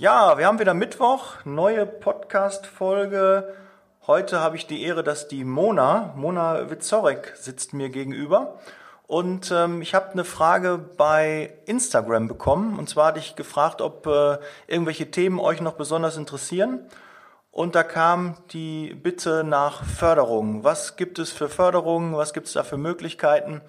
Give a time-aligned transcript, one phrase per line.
[0.00, 3.52] Ja, wir haben wieder Mittwoch, neue Podcast-Folge.
[4.06, 8.60] Heute habe ich die Ehre, dass die Mona, Mona Witzorek, sitzt mir gegenüber.
[9.08, 12.78] Und ähm, ich habe eine Frage bei Instagram bekommen.
[12.78, 14.38] Und zwar hatte ich gefragt, ob äh,
[14.68, 16.86] irgendwelche Themen euch noch besonders interessieren.
[17.50, 20.62] Und da kam die Bitte nach Förderung.
[20.62, 22.16] Was gibt es für Förderungen?
[22.16, 23.62] Was gibt es da für Möglichkeiten?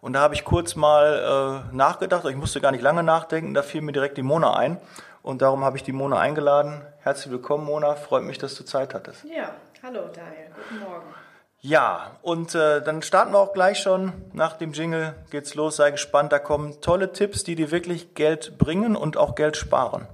[0.00, 2.24] Und da habe ich kurz mal äh, nachgedacht.
[2.26, 3.54] Ich musste gar nicht lange nachdenken.
[3.54, 4.78] Da fiel mir direkt die Mona ein.
[5.24, 6.82] Und darum habe ich die Mona eingeladen.
[7.00, 7.94] Herzlich willkommen, Mona.
[7.94, 9.24] Freut mich, dass du Zeit hattest.
[9.24, 10.50] Ja, hallo Daniel.
[10.54, 11.14] Guten Morgen.
[11.60, 14.12] Ja, und äh, dann starten wir auch gleich schon.
[14.34, 15.76] Nach dem Jingle geht's los.
[15.76, 16.30] Sei gespannt.
[16.30, 20.06] Da kommen tolle Tipps, die dir wirklich Geld bringen und auch Geld sparen.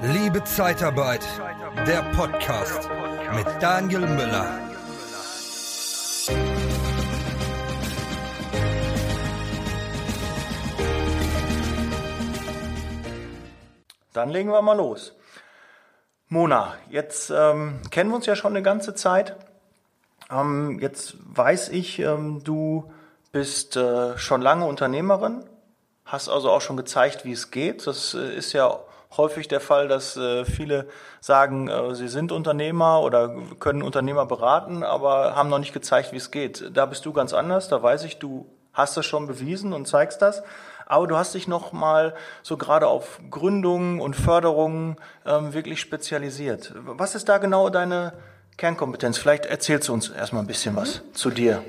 [0.00, 1.26] Liebe Zeitarbeit,
[1.86, 2.88] der Podcast
[3.34, 4.67] mit Daniel Müller.
[14.18, 15.12] Dann legen wir mal los.
[16.26, 19.36] Mona, jetzt ähm, kennen wir uns ja schon eine ganze Zeit.
[20.28, 22.92] Ähm, jetzt weiß ich, ähm, du
[23.30, 25.44] bist äh, schon lange Unternehmerin,
[26.04, 27.86] hast also auch schon gezeigt, wie es geht.
[27.86, 28.80] Das äh, ist ja
[29.16, 30.88] häufig der Fall, dass äh, viele
[31.20, 36.16] sagen, äh, sie sind Unternehmer oder können Unternehmer beraten, aber haben noch nicht gezeigt, wie
[36.16, 36.76] es geht.
[36.76, 37.68] Da bist du ganz anders.
[37.68, 40.42] Da weiß ich, du hast das schon bewiesen und zeigst das.
[40.88, 46.72] Aber du hast dich noch mal so gerade auf Gründungen und Förderungen ähm, wirklich spezialisiert.
[46.74, 48.14] Was ist da genau deine
[48.56, 49.18] Kernkompetenz?
[49.18, 51.14] Vielleicht erzählst du uns erstmal ein bisschen was mhm.
[51.14, 51.62] zu dir.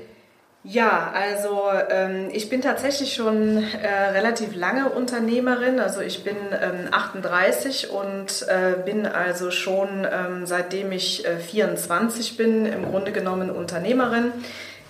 [0.62, 5.80] Ja, also ähm, ich bin tatsächlich schon äh, relativ lange Unternehmerin.
[5.80, 12.36] Also ich bin ähm, 38 und äh, bin also schon ähm, seitdem ich äh, 24
[12.36, 14.32] bin im Grunde genommen Unternehmerin.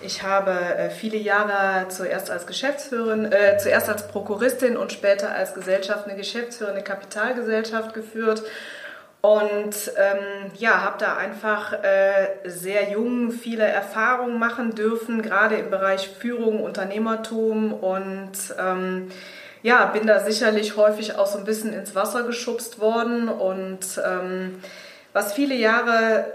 [0.03, 5.53] Ich habe äh, viele Jahre zuerst als Geschäftsführerin, äh, zuerst als Prokuristin und später als
[5.53, 8.43] Gesellschaft eine geschäftsführende Kapitalgesellschaft geführt.
[9.21, 15.69] Und ähm, ja, habe da einfach äh, sehr jung viele Erfahrungen machen dürfen, gerade im
[15.69, 17.71] Bereich Führung, Unternehmertum.
[17.71, 19.11] Und ähm,
[19.61, 23.29] ja, bin da sicherlich häufig auch so ein bisschen ins Wasser geschubst worden.
[23.29, 24.63] Und ähm,
[25.13, 26.25] was viele Jahre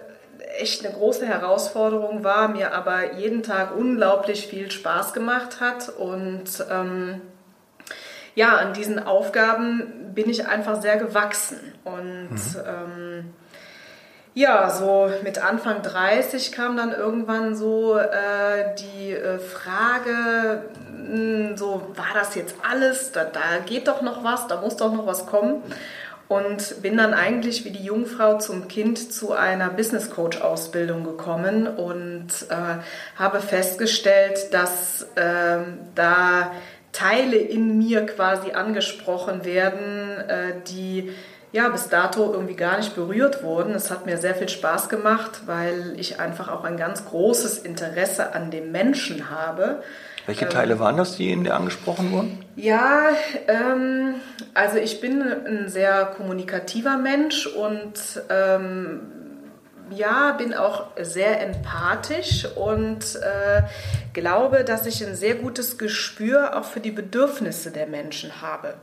[0.59, 6.45] echt eine große Herausforderung war, mir aber jeden Tag unglaublich viel Spaß gemacht hat und
[6.71, 7.21] ähm,
[8.37, 11.59] ja, an diesen Aufgaben bin ich einfach sehr gewachsen.
[11.85, 12.63] Und mhm.
[12.67, 13.35] ähm,
[14.35, 21.57] ja, so mit Anfang 30 kam dann irgendwann so äh, die äh, Frage, mh, hm,
[21.57, 25.07] so war das jetzt alles, da, da geht doch noch was, da muss doch noch
[25.07, 25.63] was kommen.
[26.29, 31.69] Und bin dann eigentlich wie die Jungfrau zum Kind zu einer Business Coach Ausbildung gekommen
[31.69, 32.83] und äh,
[33.17, 35.59] habe festgestellt, dass äh,
[35.95, 36.51] da
[36.91, 41.13] Teile in mir quasi angesprochen werden, äh, die
[41.53, 43.75] ja bis dato irgendwie gar nicht berührt wurden.
[43.75, 48.35] Es hat mir sehr viel Spaß gemacht, weil ich einfach auch ein ganz großes Interesse
[48.35, 49.83] an dem Menschen habe.
[50.27, 52.45] Welche Teile ähm, waren das, die in dir angesprochen wurden?
[52.57, 53.11] Ja,
[53.49, 54.15] ähm,
[54.55, 59.01] also ich bin ein sehr kommunikativer Mensch und ähm,
[59.91, 63.63] ja, bin auch sehr empathisch und äh,
[64.13, 68.75] glaube, dass ich ein sehr gutes Gespür auch für die Bedürfnisse der Menschen habe.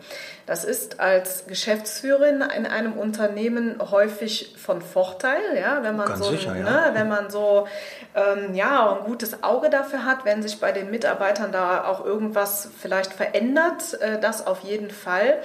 [0.46, 6.32] Das ist als Geschäftsführerin in einem Unternehmen häufig von Vorteil, ja, wenn man Ganz so,
[6.32, 6.64] sicher, ja.
[6.64, 7.68] ne, wenn man so
[8.16, 12.70] ähm, ja, ein gutes Auge dafür hat, wenn sich bei den Mitarbeitern da auch irgendwas
[12.80, 15.40] vielleicht verändert, äh, das auf jeden Fall.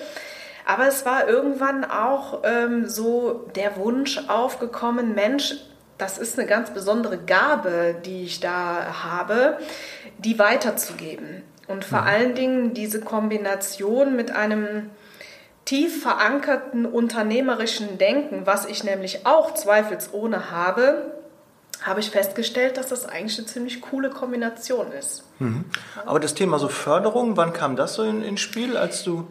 [0.69, 5.55] Aber es war irgendwann auch ähm, so der Wunsch aufgekommen, Mensch,
[5.97, 9.57] das ist eine ganz besondere Gabe, die ich da habe,
[10.19, 11.43] die weiterzugeben.
[11.69, 12.07] Und vor mhm.
[12.07, 14.91] allen Dingen diese Kombination mit einem
[15.65, 21.15] tief verankerten unternehmerischen Denken, was ich nämlich auch zweifelsohne habe,
[21.83, 25.25] habe ich festgestellt, dass das eigentlich eine ziemlich coole Kombination ist.
[25.39, 25.65] Mhm.
[26.05, 29.27] Aber das Thema so Förderung, wann kam das so in, ins Spiel, als du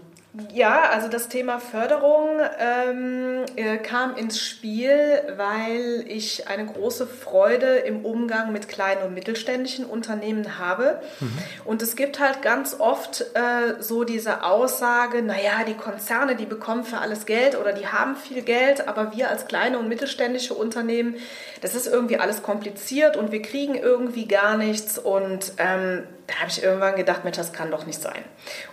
[0.54, 4.92] ja, also das Thema Förderung ähm, äh, kam ins Spiel,
[5.36, 11.02] weil ich eine große Freude im Umgang mit kleinen und mittelständischen Unternehmen habe.
[11.20, 11.38] Mhm.
[11.66, 16.84] Und es gibt halt ganz oft äh, so diese Aussage, naja, die Konzerne, die bekommen
[16.84, 21.16] für alles Geld oder die haben viel Geld, aber wir als kleine und mittelständische Unternehmen,
[21.62, 24.98] das ist irgendwie alles kompliziert und wir kriegen irgendwie gar nichts.
[25.00, 28.24] Und ähm, da habe ich irgendwann gedacht, Mensch, das kann doch nicht sein.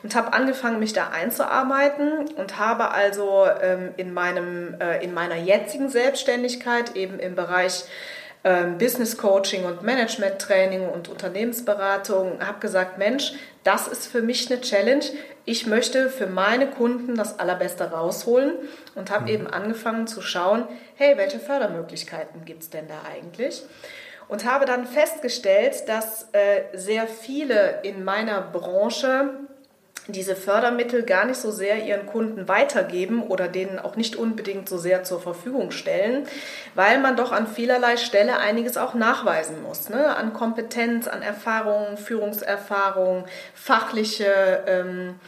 [0.02, 5.36] Und habe angefangen, mich da einzuarbeiten und habe also ähm, in, meinem, äh, in meiner
[5.36, 7.84] jetzigen Selbstständigkeit eben im Bereich
[8.42, 14.50] ähm, Business Coaching und Management Training und Unternehmensberatung, habe gesagt, Mensch, das ist für mich
[14.50, 15.04] eine Challenge.
[15.46, 18.52] Ich möchte für meine Kunden das Allerbeste rausholen
[18.96, 19.28] und habe mhm.
[19.30, 20.66] eben angefangen zu schauen,
[20.96, 23.62] hey, welche Fördermöglichkeiten gibt es denn da eigentlich?
[24.28, 29.30] Und habe dann festgestellt, dass äh, sehr viele in meiner Branche
[30.06, 34.76] diese Fördermittel gar nicht so sehr ihren Kunden weitergeben oder denen auch nicht unbedingt so
[34.76, 36.26] sehr zur Verfügung stellen,
[36.74, 39.88] weil man doch an vielerlei Stelle einiges auch nachweisen muss.
[39.88, 40.14] Ne?
[40.14, 43.24] An Kompetenz, an Erfahrung, Führungserfahrung,
[43.54, 45.18] fachliche ähm,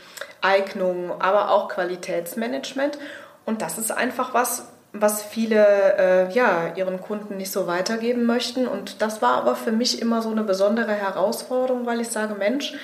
[0.42, 2.98] Eignung, aber auch Qualitätsmanagement.
[3.46, 4.68] Und das ist einfach was,
[5.00, 5.64] was viele
[5.98, 8.66] äh, ja, ihren Kunden nicht so weitergeben möchten.
[8.66, 12.74] Und das war aber für mich immer so eine besondere Herausforderung, weil ich sage, Mensch,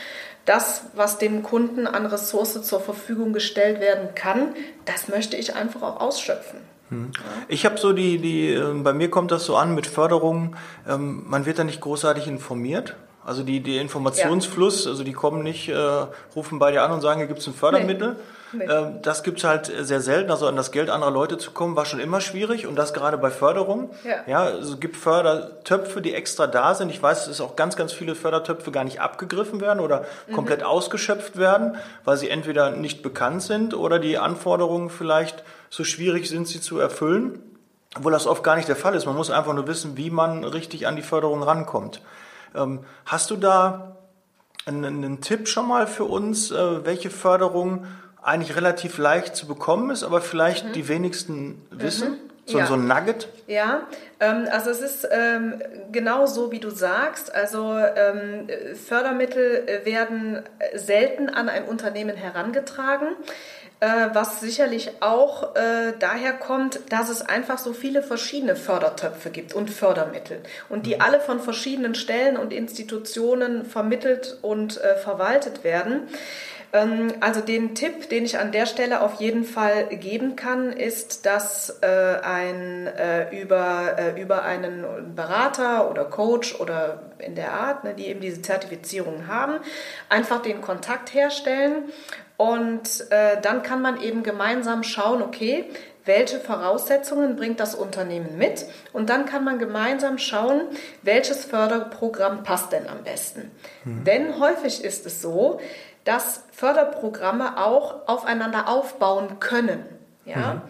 [0.45, 4.55] das, was dem Kunden an Ressource zur Verfügung gestellt werden kann,
[4.85, 6.61] das möchte ich einfach auch ausschöpfen.
[6.89, 7.13] Hm.
[7.49, 10.57] Ich habe so die, die, ähm, bei mir kommt das so an mit Förderungen,
[10.89, 12.97] ähm, man wird da nicht großartig informiert.
[13.25, 17.21] Also die, die Informationsfluss, also die kommen nicht, äh, rufen bei dir an und sagen,
[17.21, 18.15] hier gibt es ein Fördermittel.
[18.15, 18.19] Nee.
[18.53, 18.65] Nee.
[18.65, 20.31] Ähm, das gibt's halt sehr selten.
[20.31, 22.67] Also an das Geld anderer Leute zu kommen, war schon immer schwierig.
[22.67, 23.91] Und das gerade bei Förderung.
[24.05, 24.17] Ja.
[24.27, 26.91] ja also es gibt Fördertöpfe, die extra da sind.
[26.91, 30.35] Ich weiß, dass auch ganz, ganz viele Fördertöpfe gar nicht abgegriffen werden oder mhm.
[30.35, 36.29] komplett ausgeschöpft werden, weil sie entweder nicht bekannt sind oder die Anforderungen vielleicht so schwierig
[36.29, 37.41] sind, sie zu erfüllen.
[37.97, 39.07] Obwohl das oft gar nicht der Fall ist.
[39.07, 42.01] Man muss einfach nur wissen, wie man richtig an die Förderung rankommt.
[42.55, 43.97] Ähm, hast du da
[44.67, 47.87] einen, einen, Tipp schon mal für uns, äh, welche Förderung
[48.23, 50.73] eigentlich relativ leicht zu bekommen ist, aber vielleicht mhm.
[50.73, 52.11] die wenigsten wissen?
[52.13, 52.19] Mhm.
[52.45, 52.67] So, ja.
[52.67, 53.29] so ein Nugget?
[53.47, 53.83] Ja,
[54.19, 57.33] ähm, also es ist ähm, genau so, wie du sagst.
[57.33, 60.43] Also ähm, Fördermittel werden
[60.75, 63.09] selten an ein Unternehmen herangetragen.
[63.83, 69.55] Äh, was sicherlich auch äh, daher kommt, dass es einfach so viele verschiedene Fördertöpfe gibt
[69.55, 70.39] und Fördermittel
[70.69, 71.01] und die mhm.
[71.01, 76.03] alle von verschiedenen Stellen und Institutionen vermittelt und äh, verwaltet werden.
[76.73, 81.27] Ähm, also den Tipp, den ich an der Stelle auf jeden Fall geben kann, ist,
[81.27, 87.85] dass äh, ein äh, über, äh, über einen Berater oder Coach oder in der Art,
[87.85, 89.61] ne, die eben diese Zertifizierung haben,
[90.09, 91.85] einfach den Kontakt herstellen
[92.37, 95.67] und äh, dann kann man eben gemeinsam schauen, okay,
[96.05, 100.63] welche Voraussetzungen bringt das Unternehmen mit und dann kann man gemeinsam schauen,
[101.03, 103.53] welches Förderprogramm passt denn am besten.
[103.85, 104.05] Mhm.
[104.05, 105.61] Denn häufig ist es so,
[106.05, 109.85] dass Förderprogramme auch aufeinander aufbauen können.
[110.25, 110.55] Ja?
[110.55, 110.63] Mhm.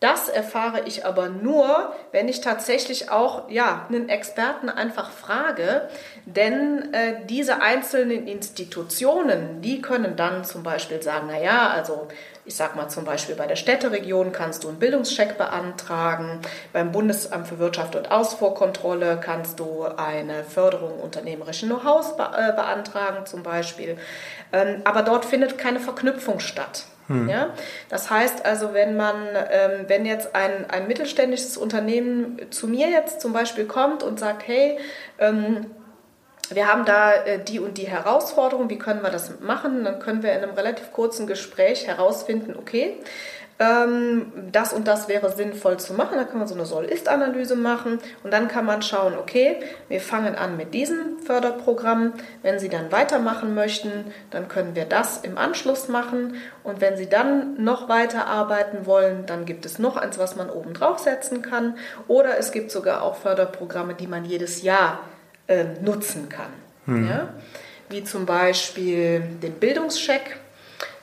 [0.00, 5.88] Das erfahre ich aber nur, wenn ich tatsächlich auch ja, einen Experten einfach frage,
[6.26, 12.08] denn äh, diese einzelnen Institutionen, die können dann zum Beispiel sagen, naja, also
[12.46, 16.40] ich sag mal zum Beispiel bei der Städteregion kannst du einen Bildungscheck beantragen,
[16.72, 23.42] beim Bundesamt für Wirtschaft und Ausfuhrkontrolle kannst du eine Förderung unternehmerischen Know-hows äh, beantragen zum
[23.42, 23.96] Beispiel.
[24.52, 26.84] Ähm, aber dort findet keine Verknüpfung statt.
[27.08, 27.28] Hm.
[27.28, 27.50] Ja?
[27.88, 29.16] Das heißt also, wenn man,
[29.50, 34.46] ähm, wenn jetzt ein, ein mittelständisches Unternehmen zu mir jetzt zum Beispiel kommt und sagt,
[34.46, 34.78] hey,
[35.18, 35.66] ähm,
[36.50, 39.84] wir haben da äh, die und die Herausforderung, wie können wir das machen?
[39.84, 42.98] Dann können wir in einem relativ kurzen Gespräch herausfinden, okay,
[43.58, 46.16] ähm, das und das wäre sinnvoll zu machen.
[46.16, 49.56] Da kann man so eine Soll-Ist-Analyse machen und dann kann man schauen, okay,
[49.88, 52.12] wir fangen an mit diesem Förderprogramm.
[52.42, 57.08] Wenn Sie dann weitermachen möchten, dann können wir das im Anschluss machen und wenn Sie
[57.08, 61.76] dann noch weiter arbeiten wollen, dann gibt es noch eins, was man oben draufsetzen kann
[62.08, 65.00] oder es gibt sogar auch Förderprogramme, die man jedes Jahr
[65.46, 66.52] äh, nutzen kann.
[66.86, 67.08] Hm.
[67.08, 67.28] Ja?
[67.88, 70.38] Wie zum Beispiel den Bildungscheck.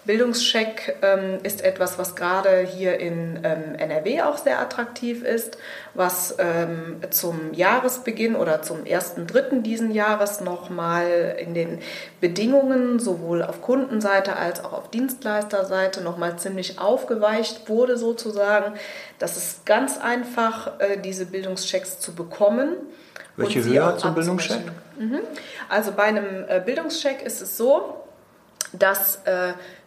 [0.06, 5.58] Bildungscheck ähm, ist etwas, was gerade hier in ähm, NRW auch sehr attraktiv ist,
[5.94, 11.80] was ähm, zum Jahresbeginn oder zum ersten Dritten diesen Jahres nochmal in den
[12.20, 18.74] Bedingungen sowohl auf Kundenseite als auch auf Dienstleisterseite nochmal ziemlich aufgeweicht wurde sozusagen.
[19.20, 22.76] Das ist ganz einfach, äh, diese Bildungschecks zu bekommen.
[23.38, 24.62] Welche Höhe hat so ein Bildungscheck?
[25.00, 25.20] Mhm.
[25.70, 28.03] Also bei einem äh, Bildungscheck ist es so,
[28.74, 29.20] dass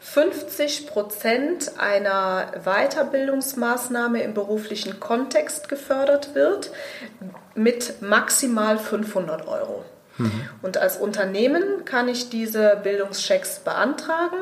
[0.00, 6.70] 50 äh, Prozent einer Weiterbildungsmaßnahme im beruflichen Kontext gefördert wird
[7.54, 9.84] mit maximal 500 Euro.
[10.18, 10.48] Mhm.
[10.62, 14.38] Und als Unternehmen kann ich diese Bildungschecks beantragen.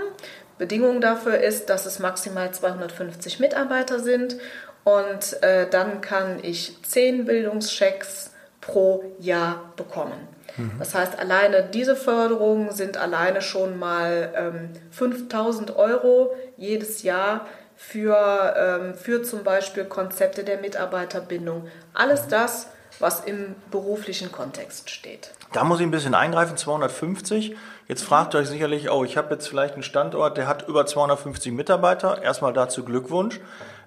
[0.59, 4.37] Bedingung dafür ist, dass es maximal 250 Mitarbeiter sind
[4.85, 10.34] und äh, dann kann ich 10 Bildungschecks pro Jahr bekommen.
[10.57, 10.73] Mhm.
[10.79, 17.47] Das heißt, alleine diese Förderungen sind alleine schon mal ähm, 5000 Euro jedes Jahr
[17.77, 21.69] für, ähm, für zum Beispiel Konzepte der Mitarbeiterbindung.
[21.93, 22.31] Alles mhm.
[22.31, 22.69] das
[23.01, 25.31] was im beruflichen Kontext steht.
[25.53, 27.57] Da muss ich ein bisschen eingreifen, 250.
[27.87, 30.87] Jetzt fragt ihr euch sicherlich, oh, ich habe jetzt vielleicht einen Standort, der hat über
[30.87, 32.23] 250 Mitarbeiter.
[32.23, 33.41] Erstmal dazu Glückwunsch.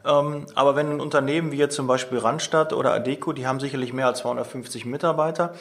[0.05, 3.91] Ähm, aber wenn ein Unternehmen wie jetzt zum Beispiel Randstadt oder Adeco, die haben sicherlich
[3.91, 5.53] mehr als 250 Mitarbeiter.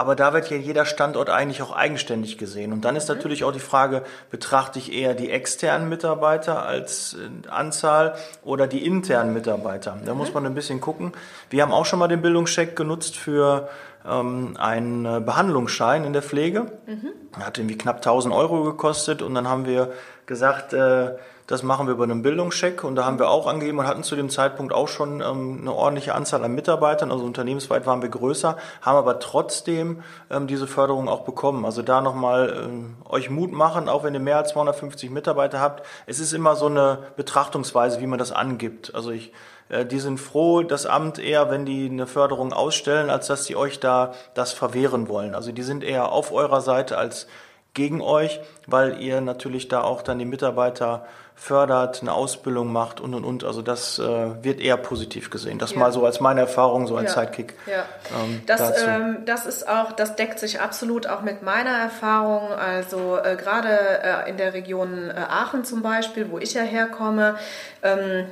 [0.00, 2.72] Aber da wird ja jeder Standort eigentlich auch eigenständig gesehen.
[2.72, 7.50] Und dann ist natürlich auch die Frage, betrachte ich eher die externen Mitarbeiter als äh,
[7.50, 9.98] Anzahl oder die internen Mitarbeiter?
[10.02, 11.12] Da muss man ein bisschen gucken.
[11.50, 13.68] Wir haben auch schon mal den Bildungscheck genutzt für
[14.08, 16.72] ähm, einen äh, Behandlungsschein in der Pflege.
[16.86, 17.12] Mhm.
[17.40, 19.92] Hat irgendwie knapp 1000 Euro gekostet und dann haben wir
[20.26, 21.16] gesagt, äh,
[21.50, 24.14] das machen wir über einen Bildungscheck und da haben wir auch angegeben und hatten zu
[24.14, 28.56] dem Zeitpunkt auch schon ähm, eine ordentliche Anzahl an Mitarbeitern, also unternehmensweit waren wir größer,
[28.82, 31.64] haben aber trotzdem ähm, diese Förderung auch bekommen.
[31.64, 35.84] Also da nochmal ähm, euch Mut machen, auch wenn ihr mehr als 250 Mitarbeiter habt.
[36.06, 38.94] Es ist immer so eine Betrachtungsweise, wie man das angibt.
[38.94, 39.32] Also ich
[39.70, 43.80] die sind froh, das Amt eher, wenn die eine Förderung ausstellen, als dass sie euch
[43.80, 45.34] da das verwehren wollen.
[45.34, 47.26] Also die sind eher auf eurer Seite als
[47.74, 51.06] gegen euch, weil ihr natürlich da auch dann die Mitarbeiter
[51.40, 53.44] fördert, eine Ausbildung macht und und und.
[53.44, 55.58] Also das äh, wird eher positiv gesehen.
[55.58, 55.78] Das ja.
[55.78, 57.22] mal so als meine Erfahrung, so als ja.
[57.22, 57.54] Sidekick.
[57.66, 57.84] Ja.
[58.22, 62.52] Ähm, das, ähm, das ist auch, das deckt sich absolut auch mit meiner Erfahrung.
[62.52, 67.36] Also äh, gerade äh, in der Region äh, Aachen zum Beispiel, wo ich ja herkomme.
[67.82, 68.26] Ähm,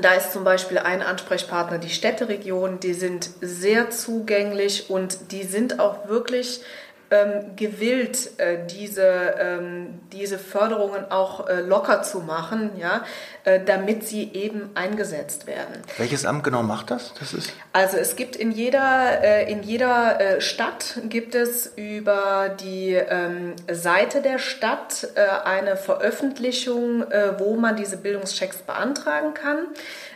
[0.00, 5.78] da ist zum Beispiel ein Ansprechpartner die Städteregion, die sind sehr zugänglich und die sind
[5.78, 6.62] auch wirklich
[7.10, 13.04] ähm, gewillt, äh, diese, ähm, diese Förderungen auch äh, locker zu machen, ja,
[13.44, 15.82] äh, damit sie eben eingesetzt werden.
[15.98, 17.14] Welches Amt genau macht das?
[17.18, 22.54] das ist also es gibt in jeder, äh, in jeder äh, Stadt gibt es über
[22.60, 27.04] die ähm, Seite der Stadt äh, eine Veröffentlichung,
[27.38, 29.66] wo man diese Bildungschecks beantragen kann.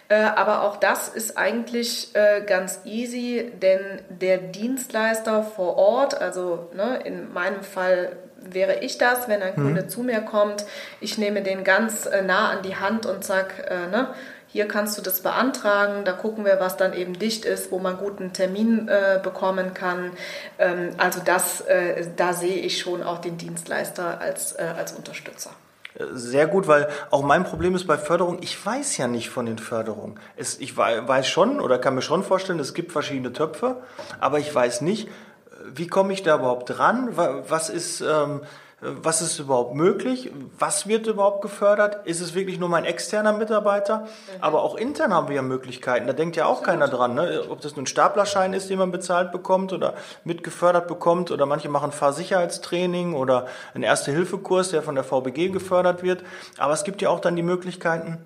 [0.08, 6.70] Äh, aber auch das ist eigentlich äh, ganz easy, denn der Dienstleister vor Ort, also
[6.74, 9.62] ne, in meinem Fall wäre ich das, wenn ein mhm.
[9.62, 10.64] Kunde zu mir kommt,
[11.00, 13.52] ich nehme den ganz äh, nah an die Hand und sage,
[13.90, 14.14] ne,
[14.50, 17.98] hier kannst du das beantragen, da gucken wir, was dann eben dicht ist, wo man
[17.98, 20.12] guten Termin äh, bekommen kann.
[20.58, 25.50] Ähm, also das, äh, da sehe ich schon auch den Dienstleister als, äh, als Unterstützer
[26.12, 29.58] sehr gut, weil auch mein Problem ist bei Förderung, ich weiß ja nicht von den
[29.58, 30.18] Förderungen.
[30.36, 33.82] Es, ich weiß schon oder kann mir schon vorstellen, es gibt verschiedene Töpfe,
[34.20, 35.08] aber ich weiß nicht,
[35.74, 37.10] wie komme ich da überhaupt dran?
[37.16, 38.42] Was ist, ähm,
[38.80, 40.30] was ist überhaupt möglich?
[40.56, 42.06] Was wird überhaupt gefördert?
[42.06, 44.00] Ist es wirklich nur mein externer Mitarbeiter?
[44.00, 44.06] Mhm.
[44.40, 46.06] Aber auch intern haben wir ja Möglichkeiten.
[46.06, 47.14] Da denkt ja auch keiner dran.
[47.14, 47.42] Ne?
[47.48, 51.68] Ob das nun ein Staplerschein ist, den man bezahlt bekommt oder mitgefördert bekommt oder manche
[51.68, 56.22] machen Fahrsicherheitstraining oder einen Erste-Hilfe-Kurs, der von der VBG gefördert wird.
[56.56, 58.18] Aber es gibt ja auch dann die Möglichkeiten,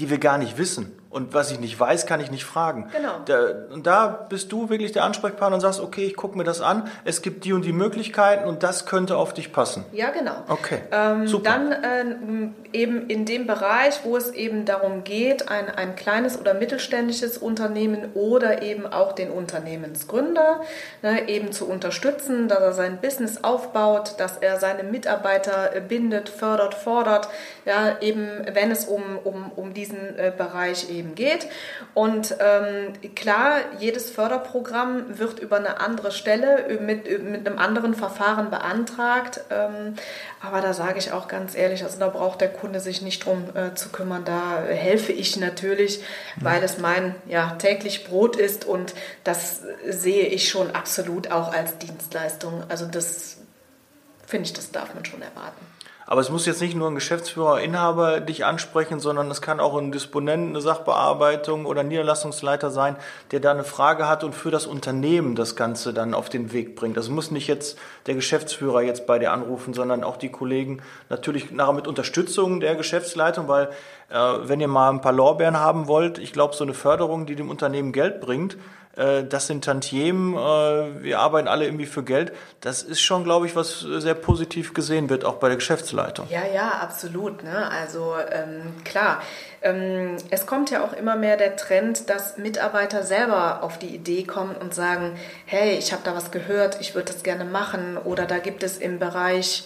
[0.00, 0.98] die wir gar nicht wissen.
[1.16, 2.90] Und was ich nicht weiß, kann ich nicht fragen.
[2.94, 3.20] Genau.
[3.24, 3.38] Da,
[3.72, 6.90] und da bist du wirklich der Ansprechpartner und sagst, okay, ich gucke mir das an,
[7.06, 9.86] es gibt die und die Möglichkeiten und das könnte auf dich passen.
[9.92, 10.34] Ja, genau.
[10.48, 10.80] Okay.
[10.92, 11.48] Ähm, Super.
[11.48, 16.52] Dann äh, eben in dem Bereich, wo es eben darum geht, ein, ein kleines oder
[16.52, 20.60] mittelständisches Unternehmen oder eben auch den Unternehmensgründer
[21.00, 26.28] ne, eben zu unterstützen, dass er sein Business aufbaut, dass er seine Mitarbeiter äh, bindet,
[26.28, 27.30] fördert, fordert,
[27.64, 31.46] ja, eben wenn es um, um, um diesen äh, Bereich eben eben geht.
[31.94, 38.50] Und ähm, klar, jedes Förderprogramm wird über eine andere Stelle mit, mit einem anderen Verfahren
[38.50, 39.40] beantragt.
[39.50, 39.94] Ähm,
[40.42, 43.44] aber da sage ich auch ganz ehrlich, also da braucht der Kunde sich nicht drum
[43.54, 44.24] äh, zu kümmern.
[44.24, 46.02] Da helfe ich natürlich,
[46.36, 48.94] weil es mein ja, täglich Brot ist und
[49.24, 52.64] das sehe ich schon absolut auch als Dienstleistung.
[52.68, 53.38] Also das
[54.26, 55.64] finde ich, das darf man schon erwarten.
[56.08, 59.76] Aber es muss jetzt nicht nur ein Geschäftsführer, Inhaber dich ansprechen, sondern es kann auch
[59.76, 62.94] ein Disponent, eine Sachbearbeitung oder Niederlassungsleiter sein,
[63.32, 66.76] der da eine Frage hat und für das Unternehmen das Ganze dann auf den Weg
[66.76, 66.96] bringt.
[66.96, 71.50] Das muss nicht jetzt der Geschäftsführer jetzt bei dir anrufen, sondern auch die Kollegen natürlich
[71.50, 73.70] nachher mit Unterstützung der Geschäftsleitung, weil
[74.08, 77.34] äh, wenn ihr mal ein paar Lorbeeren haben wollt, ich glaube, so eine Förderung, die
[77.34, 78.56] dem Unternehmen Geld bringt,
[78.96, 82.32] äh, das sind Tantiemen, äh, wir arbeiten alle irgendwie für Geld.
[82.60, 86.26] Das ist schon, glaube ich, was sehr positiv gesehen wird, auch bei der Geschäftsleitung.
[86.30, 87.44] Ja, ja, absolut.
[87.44, 87.70] Ne?
[87.70, 89.22] Also ähm, klar,
[89.62, 94.24] ähm, es kommt ja auch immer mehr der Trend, dass Mitarbeiter selber auf die Idee
[94.24, 97.98] kommen und sagen, hey, ich habe da was gehört, ich würde das gerne machen.
[97.98, 99.64] Oder da gibt es im Bereich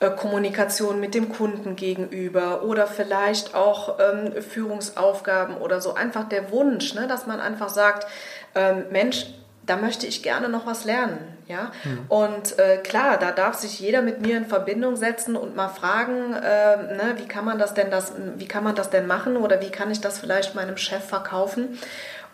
[0.00, 5.92] äh, Kommunikation mit dem Kunden gegenüber oder vielleicht auch ähm, Führungsaufgaben oder so.
[5.92, 8.06] Einfach der Wunsch, ne, dass man einfach sagt,
[8.54, 9.26] ähm, Mensch,
[9.66, 11.18] da möchte ich gerne noch was lernen.
[11.46, 11.70] Ja?
[11.84, 12.06] Mhm.
[12.08, 16.32] Und äh, klar, da darf sich jeder mit mir in Verbindung setzen und mal fragen,
[16.32, 19.60] äh, ne, wie kann man das denn das, wie kann man das denn machen oder
[19.60, 21.78] wie kann ich das vielleicht meinem Chef verkaufen?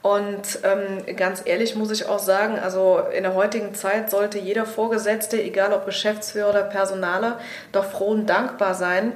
[0.02, 4.64] Und ähm, ganz ehrlich muss ich auch sagen, also in der heutigen Zeit sollte jeder
[4.64, 7.40] Vorgesetzte, egal ob Geschäftsführer oder Personaler,
[7.72, 9.12] doch froh und dankbar sein,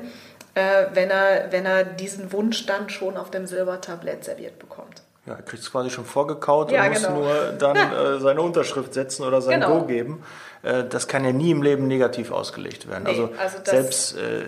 [0.54, 5.02] äh, wenn, er, wenn er diesen Wunsch dann schon auf dem Silbertablett serviert bekommt.
[5.30, 7.14] Ja, er kriegt es quasi schon vorgekaut Ja, und muss genau.
[7.20, 7.76] nur dann
[8.16, 9.80] äh, seine Unterschrift setzen oder sein Genau.
[9.80, 10.22] Go geben.
[10.62, 13.04] Äh, das kann ja nie im Leben negativ ausgelegt werden.
[13.04, 14.44] Nee, also, also selbst äh,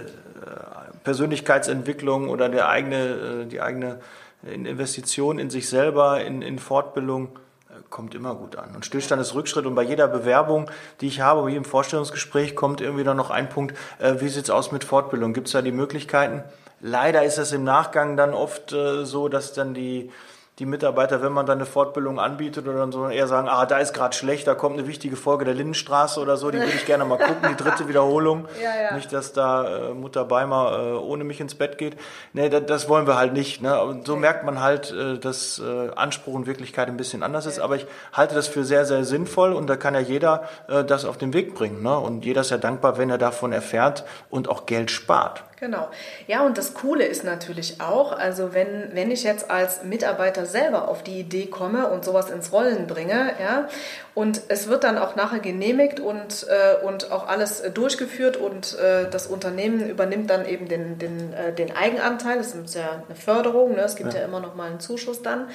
[1.05, 4.01] Persönlichkeitsentwicklung oder der eigene, äh, die eigene
[4.43, 7.39] Investition in sich selber, in, in Fortbildung,
[7.71, 8.75] äh, kommt immer gut an.
[8.75, 9.67] Und Stillstand ist Rückschritt.
[9.67, 10.69] Und bei jeder Bewerbung,
[11.01, 14.51] die ich habe, bei jedem Vorstellungsgespräch, kommt irgendwie dann noch ein Punkt, äh, wie sieht's
[14.51, 15.33] aus mit Fortbildung?
[15.33, 16.43] Gibt es da die Möglichkeiten?
[16.81, 20.11] Leider ist es im Nachgang dann oft äh, so, dass dann die,
[20.59, 23.79] die Mitarbeiter, wenn man dann eine Fortbildung anbietet oder dann so eher sagen, ah, da
[23.79, 26.85] ist gerade schlecht, da kommt eine wichtige Folge der Lindenstraße oder so, die würde ich
[26.85, 28.47] gerne mal gucken, die dritte Wiederholung.
[28.63, 28.95] Ja, ja.
[28.95, 31.97] Nicht, dass da äh, Mutter Beimer äh, ohne mich ins Bett geht.
[32.33, 33.61] Nee, das, das wollen wir halt nicht.
[33.61, 33.81] Ne?
[33.83, 35.61] Und so merkt man halt, äh, dass
[35.97, 37.59] Anspruch und Wirklichkeit ein bisschen anders ist.
[37.59, 41.17] Aber ich halte das für sehr, sehr sinnvoll und da kann ja jeder das auf
[41.19, 41.83] den Weg bringen.
[41.83, 41.97] Ne?
[41.97, 45.45] Und jeder ist ja dankbar, wenn er davon erfährt und auch Geld spart.
[45.63, 45.91] Genau.
[46.27, 50.89] Ja, und das Coole ist natürlich auch, also wenn, wenn ich jetzt als Mitarbeiter selber
[50.89, 53.69] auf die Idee komme und sowas ins Rollen bringe, ja,
[54.13, 58.77] und es wird dann auch nachher genehmigt und, äh, und auch alles äh, durchgeführt und
[58.77, 63.15] äh, das Unternehmen übernimmt dann eben den, den, äh, den Eigenanteil, das ist ja eine
[63.15, 63.83] Förderung, ne?
[63.83, 65.49] es gibt ja, immer noch mal einen Zuschuss dann.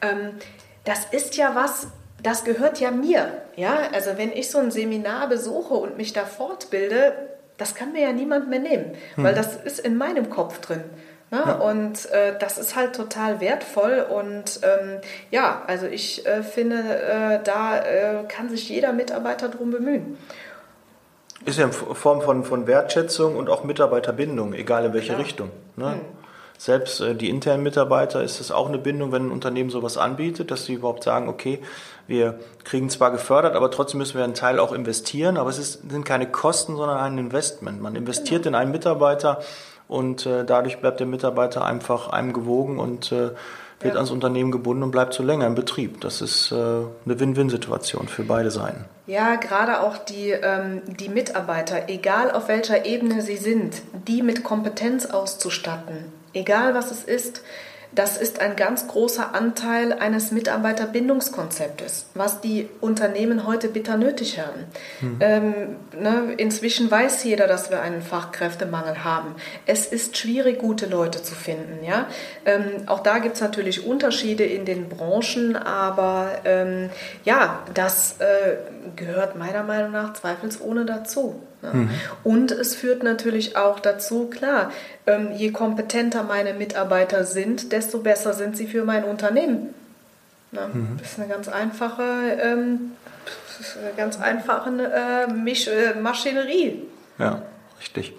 [0.00, 0.38] Ähm,
[0.84, 1.88] das ist ja was,
[2.22, 3.30] das gehört ja mir.
[3.56, 3.80] Ja?
[3.92, 7.31] Also wenn ich so ein Seminar besuche und mich da fortbilde,
[7.62, 10.82] das kann mir ja niemand mehr nehmen, weil das ist in meinem Kopf drin.
[11.30, 11.58] Ne?
[11.60, 14.04] Und äh, das ist halt total wertvoll.
[14.10, 14.98] Und ähm,
[15.30, 20.18] ja, also ich äh, finde, äh, da äh, kann sich jeder Mitarbeiter drum bemühen.
[21.44, 25.18] Ist ja in Form von, von Wertschätzung und auch Mitarbeiterbindung, egal in welche Ja.
[25.18, 25.50] Richtung.
[25.76, 25.94] Ne?
[26.58, 30.50] Selbst äh, die internen Mitarbeiter ist es auch eine Bindung, wenn ein Unternehmen sowas anbietet,
[30.50, 31.60] dass sie überhaupt sagen, okay,
[32.06, 35.90] wir kriegen zwar gefördert, aber trotzdem müssen wir einen Teil auch investieren, aber es ist,
[35.90, 37.80] sind keine Kosten, sondern ein Investment.
[37.80, 39.40] Man investiert in einen Mitarbeiter
[39.88, 43.30] und äh, dadurch bleibt der Mitarbeiter einfach einem gewogen und äh,
[43.80, 43.98] wird Ja.
[43.98, 46.00] ans Unternehmen gebunden und bleibt so länger im Betrieb.
[46.00, 48.84] Das ist äh, eine Win-Win-Situation für beide Seiten.
[49.08, 54.44] Ja, gerade auch die, ähm, die Mitarbeiter, egal auf welcher Ebene sie sind, die mit
[54.44, 57.42] Kompetenz auszustatten, egal was es ist,
[57.94, 64.64] das ist ein ganz großer Anteil eines Mitarbeiterbindungskonzeptes, was die Unternehmen heute bitter nötig haben.
[65.20, 69.34] Ähm, ne, inzwischen weiß jeder, dass wir einen Fachkräftemangel haben.
[69.66, 71.84] Es ist schwierig, gute Leute zu finden.
[71.84, 72.06] Ja?
[72.46, 76.90] Ähm, auch da gibt es natürlich Unterschiede in den Branchen, aber ähm,
[77.24, 78.56] ja, das äh,
[78.96, 81.40] gehört meiner Meinung nach zweifelsohne dazu.
[81.62, 81.88] Ne?
[82.24, 84.72] Und es führt natürlich auch dazu, klar,
[85.06, 89.74] ähm, je kompetenter meine Mitarbeiter sind, desto besser sind sie für mein Unternehmen.
[90.50, 90.68] Ne?
[90.98, 92.92] Das ist eine ganz einfache, ähm,
[93.80, 96.82] eine ganz einfache äh, Misch, äh, Maschinerie.
[97.18, 97.42] Ja,
[97.80, 98.12] richtig.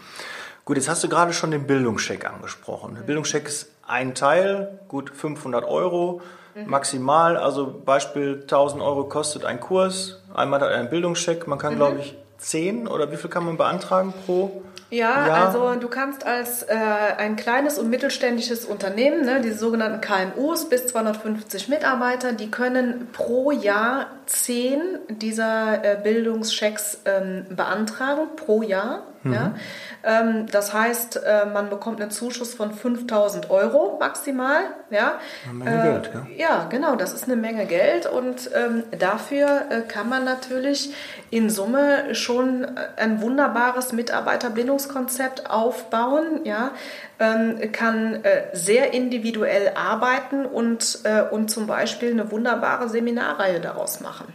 [0.66, 2.96] Gut, jetzt hast du gerade schon den Bildungscheck angesprochen.
[2.96, 6.22] Der Bildungscheck ist ein Teil, gut 500 Euro
[6.66, 7.38] maximal.
[7.38, 10.22] Also Beispiel 1000 Euro kostet ein Kurs.
[10.34, 11.48] Einmal hat er einen Bildungscheck.
[11.48, 14.64] Man kann, glaube ich, 10 oder wie viel kann man beantragen pro?
[14.90, 15.48] Ja, Jahr?
[15.48, 20.86] also du kannst als äh, ein kleines und mittelständisches Unternehmen, ne, diese sogenannten KMUs bis
[20.86, 29.02] 250 Mitarbeiter, die können pro Jahr 10 dieser äh, Bildungschecks ähm, beantragen, pro Jahr.
[29.32, 29.56] Ja?
[30.04, 34.62] Ähm, das heißt, äh, man bekommt einen Zuschuss von 5000 Euro maximal.
[34.90, 35.20] Ja?
[35.46, 36.48] Eine Menge Geld, ja.
[36.48, 40.94] Ja, genau, das ist eine Menge Geld und ähm, dafür äh, kann man natürlich
[41.30, 46.72] in Summe schon äh, ein wunderbares Mitarbeiterbindungskonzept aufbauen, ja,
[47.20, 54.02] ähm, kann äh, sehr individuell arbeiten und, äh, und zum Beispiel eine wunderbare Seminarreihe daraus
[54.02, 54.34] machen.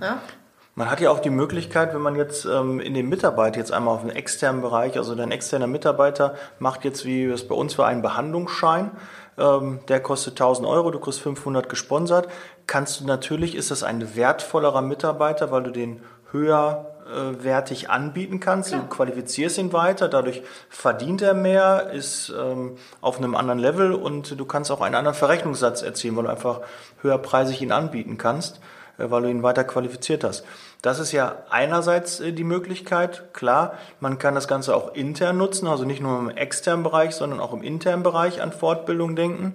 [0.00, 0.18] Ja?
[0.74, 3.94] Man hat ja auch die Möglichkeit, wenn man jetzt ähm, in den Mitarbeit jetzt einmal
[3.94, 7.86] auf den externen Bereich, also dein externer Mitarbeiter macht jetzt, wie es bei uns war,
[7.86, 8.92] einen Behandlungsschein.
[9.36, 12.28] Ähm, der kostet 1000 Euro, du kriegst 500 gesponsert.
[12.66, 18.38] Kannst du natürlich, ist das ein wertvollerer Mitarbeiter, weil du den höher äh, wertig anbieten
[18.38, 18.72] kannst.
[18.72, 24.38] Du qualifizierst ihn weiter, dadurch verdient er mehr, ist ähm, auf einem anderen Level und
[24.38, 26.60] du kannst auch einen anderen Verrechnungssatz erzielen, weil du einfach
[27.02, 28.60] höherpreisig ihn anbieten kannst,
[29.08, 30.44] weil du ihn weiter qualifiziert hast.
[30.82, 35.66] Das ist ja einerseits äh, die Möglichkeit, klar, man kann das Ganze auch intern nutzen,
[35.66, 39.54] also nicht nur im externen Bereich, sondern auch im internen Bereich an Fortbildung denken,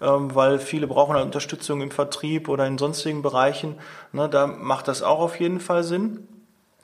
[0.00, 3.76] ähm, weil viele brauchen halt Unterstützung im Vertrieb oder in sonstigen Bereichen.
[4.12, 6.26] Ne, da macht das auch auf jeden Fall Sinn.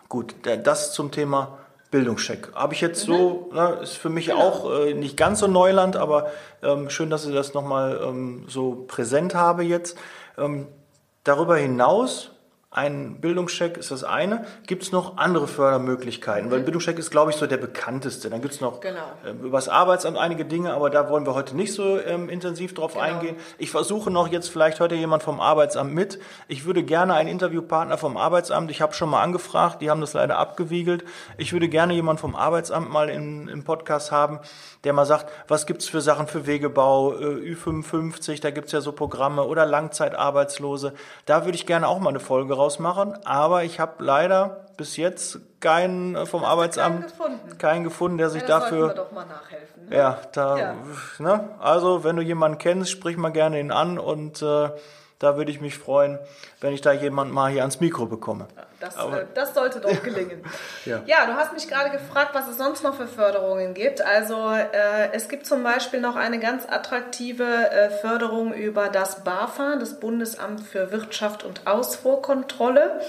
[0.08, 1.58] Gut, das zum Thema
[1.90, 2.52] Bildungscheck.
[2.54, 4.40] Habe ich jetzt so, ne, ist für mich genau.
[4.40, 6.30] auch äh, nicht ganz so Neuland, aber
[6.62, 9.96] ähm, schön, dass ich das nochmal ähm, so präsent habe jetzt.
[10.36, 10.66] Ähm,
[11.24, 12.30] darüber hinaus
[12.70, 14.44] ein Bildungscheck ist das eine.
[14.66, 16.50] Gibt es noch andere Fördermöglichkeiten?
[16.50, 18.28] Weil Bildungscheck ist, glaube ich, so der bekannteste.
[18.28, 19.00] Dann gibt es noch genau.
[19.24, 22.74] äh, über das Arbeitsamt einige Dinge, aber da wollen wir heute nicht so ähm, intensiv
[22.74, 23.04] drauf genau.
[23.04, 23.36] eingehen.
[23.56, 26.18] Ich versuche noch jetzt, vielleicht heute jemand vom Arbeitsamt mit.
[26.46, 30.12] Ich würde gerne einen Interviewpartner vom Arbeitsamt, ich habe schon mal angefragt, die haben das
[30.12, 31.04] leider abgewiegelt.
[31.38, 34.40] Ich würde gerne jemand vom Arbeitsamt mal in, im Podcast haben,
[34.84, 38.72] der mal sagt, was gibt es für Sachen für Wegebau, äh, Ü55, da gibt es
[38.72, 40.94] ja so Programme oder Langzeitarbeitslose.
[41.26, 45.40] Da würde ich gerne auch mal eine Folge rausmachen, aber ich habe leider bis jetzt
[45.60, 47.58] keinen äh, vom Hast Arbeitsamt keinen gefunden?
[47.58, 48.94] keinen gefunden, der sich ja, dafür.
[48.94, 49.88] Doch mal nachhelfen.
[49.88, 49.96] Ne?
[49.96, 50.74] Ja, da, ja.
[51.18, 51.48] Ne?
[51.58, 54.70] also wenn du jemanden kennst, sprich mal gerne ihn an und äh,
[55.18, 56.18] da würde ich mich freuen,
[56.60, 58.46] wenn ich da jemand mal hier ans Mikro bekomme.
[58.78, 60.42] Das, äh, das sollte doch gelingen.
[60.84, 61.02] ja.
[61.06, 61.26] ja.
[61.26, 64.00] du hast mich gerade gefragt, was es sonst noch für Förderungen gibt.
[64.00, 69.76] Also äh, es gibt zum Beispiel noch eine ganz attraktive äh, Förderung über das BAFA,
[69.76, 73.00] das Bundesamt für Wirtschaft und Ausfuhrkontrolle.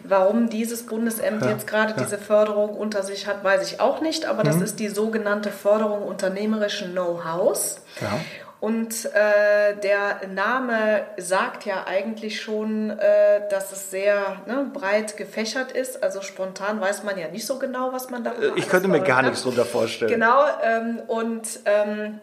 [0.00, 2.02] Warum dieses Bundesamt ja, jetzt gerade ja.
[2.02, 4.48] diese Förderung unter sich hat, weiß ich auch nicht, aber mhm.
[4.48, 7.80] das ist die sogenannte Förderung unternehmerischen Know-hows.
[8.02, 8.20] Ja.
[8.66, 15.70] Und äh, der Name sagt ja eigentlich schon, äh, dass es sehr ne, breit gefächert
[15.70, 16.02] ist.
[16.02, 18.32] Also spontan weiß man ja nicht so genau, was man da.
[18.56, 20.10] Ich könnte mir gar nichts darunter vorstellen.
[20.10, 20.46] Genau.
[20.64, 22.18] Ähm, und ähm,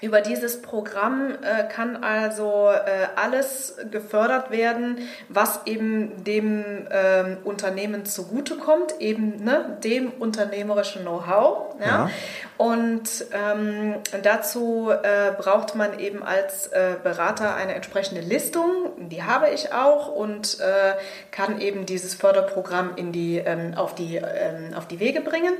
[0.00, 8.04] über dieses Programm äh, kann also äh, alles gefördert werden, was eben dem ähm, Unternehmen
[8.04, 11.76] zugutekommt, eben ne, dem unternehmerischen Know-how.
[11.80, 11.86] Ja?
[11.86, 12.10] ja?
[12.58, 13.94] Und ähm,
[14.24, 20.08] dazu äh, braucht man eben als äh, Berater eine entsprechende Listung, die habe ich auch
[20.08, 20.94] und äh,
[21.30, 25.54] kann eben dieses Förderprogramm in die, ähm, auf, die, ähm, auf die Wege bringen.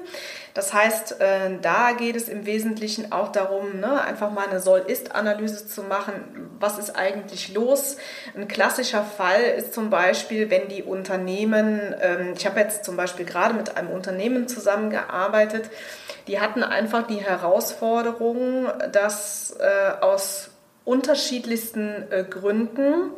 [0.55, 5.69] Das heißt, äh, da geht es im Wesentlichen auch darum, ne, einfach mal eine Soll-Ist-Analyse
[5.69, 6.51] zu machen.
[6.59, 7.97] Was ist eigentlich los?
[8.37, 13.25] Ein klassischer Fall ist zum Beispiel, wenn die Unternehmen, ähm, ich habe jetzt zum Beispiel
[13.25, 15.71] gerade mit einem Unternehmen zusammengearbeitet,
[16.29, 20.51] die hatten einfach die Herausforderung, dass äh, aus
[20.85, 23.11] unterschiedlichsten äh, Gründen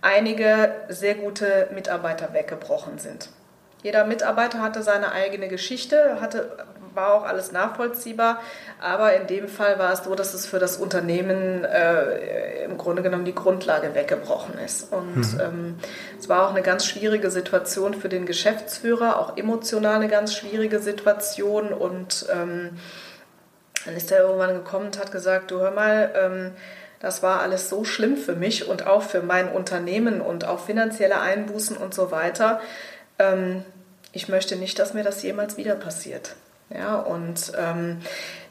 [0.00, 3.30] einige sehr gute Mitarbeiter weggebrochen sind.
[3.82, 6.66] Jeder Mitarbeiter hatte seine eigene Geschichte, hatte,
[6.98, 8.40] war auch alles nachvollziehbar,
[8.80, 13.02] aber in dem Fall war es so, dass es für das Unternehmen äh, im Grunde
[13.02, 14.92] genommen die Grundlage weggebrochen ist.
[14.92, 15.40] Und mhm.
[15.40, 15.74] ähm,
[16.18, 20.80] es war auch eine ganz schwierige Situation für den Geschäftsführer, auch emotional eine ganz schwierige
[20.80, 21.72] Situation.
[21.72, 22.78] Und ähm,
[23.84, 26.52] dann ist er irgendwann gekommen und hat gesagt, du hör mal, ähm,
[27.00, 31.20] das war alles so schlimm für mich und auch für mein Unternehmen und auch finanzielle
[31.20, 32.60] Einbußen und so weiter
[33.18, 33.64] ähm,
[34.12, 36.34] ich möchte nicht, dass mir das jemals wieder passiert.
[36.70, 38.02] Ja, und ähm,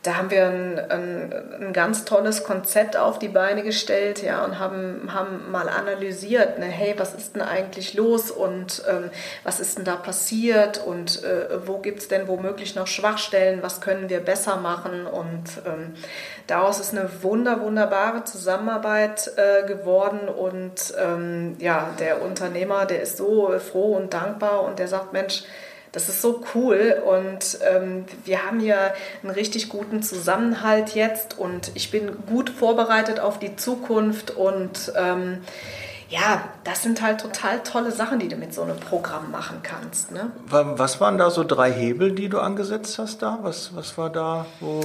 [0.01, 4.57] da haben wir ein, ein, ein, ganz tolles Konzept auf die Beine gestellt, ja, und
[4.57, 9.11] haben, haben mal analysiert, ne, hey, was ist denn eigentlich los und ähm,
[9.43, 13.81] was ist denn da passiert und äh, wo gibt es denn womöglich noch Schwachstellen, was
[13.81, 15.05] können wir besser machen?
[15.05, 15.93] Und ähm,
[16.47, 23.17] daraus ist eine wunder, wunderbare Zusammenarbeit äh, geworden und ähm, ja, der Unternehmer, der ist
[23.17, 25.43] so froh und dankbar und der sagt, Mensch,
[25.97, 31.71] das ist so cool und ähm, wir haben hier einen richtig guten Zusammenhalt jetzt und
[31.73, 35.39] ich bin gut vorbereitet auf die Zukunft und ähm,
[36.07, 40.11] ja, das sind halt total tolle Sachen, die du mit so einem Programm machen kannst.
[40.11, 40.29] Ne?
[40.45, 43.39] Was waren da so drei Hebel, die du angesetzt hast da?
[43.41, 44.81] Was, was war da, wo...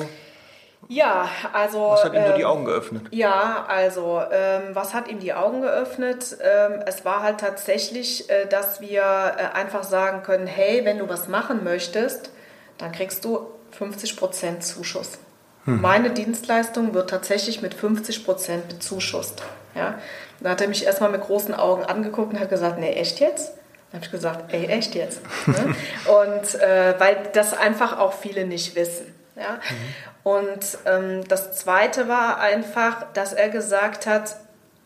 [0.93, 1.91] Ja, also.
[1.91, 3.07] Was hat ihm ähm, die Augen geöffnet?
[3.11, 6.37] Ja, also, ähm, was hat ihm die Augen geöffnet?
[6.43, 11.09] Ähm, es war halt tatsächlich, äh, dass wir äh, einfach sagen können: hey, wenn du
[11.09, 12.31] was machen möchtest,
[12.77, 13.47] dann kriegst du
[13.79, 15.19] 50% Zuschuss.
[15.65, 15.81] Hm.
[15.81, 19.43] Meine Dienstleistung wird tatsächlich mit 50% bezuschusst.
[19.75, 19.99] Ja?
[20.41, 23.55] Da hat er mich erstmal mit großen Augen angeguckt und hat gesagt: nee, echt jetzt?
[23.91, 25.23] Dann habe ich gesagt: ey, echt jetzt?
[25.47, 25.55] Ne?
[26.23, 29.22] und äh, weil das einfach auch viele nicht wissen.
[29.37, 29.55] Ja?
[29.55, 30.23] Mhm.
[30.23, 34.37] Und ähm, das Zweite war einfach, dass er gesagt hat,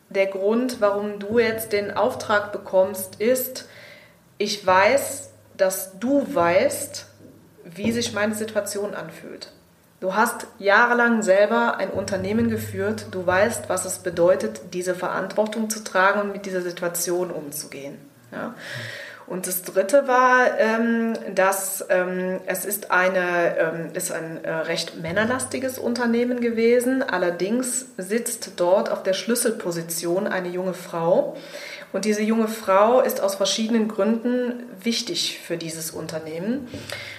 [0.09, 3.69] der Grund, warum du jetzt den Auftrag bekommst, ist,
[4.39, 7.07] ich weiß, dass du weißt,
[7.65, 9.51] wie sich meine Situation anfühlt.
[9.99, 15.83] Du hast jahrelang selber ein Unternehmen geführt, du weißt, was es bedeutet, diese Verantwortung zu
[15.83, 17.99] tragen und mit dieser Situation umzugehen.
[18.31, 18.55] Ja?
[19.27, 25.01] Und das Dritte war, ähm, dass ähm, es ist, eine, ähm, ist ein äh, recht
[25.03, 27.03] männerlastiges Unternehmen gewesen.
[27.03, 31.37] Allerdings sitzt dort auf der Schlüsselposition eine junge Frau.
[31.93, 36.69] Und diese junge Frau ist aus verschiedenen Gründen wichtig für dieses Unternehmen.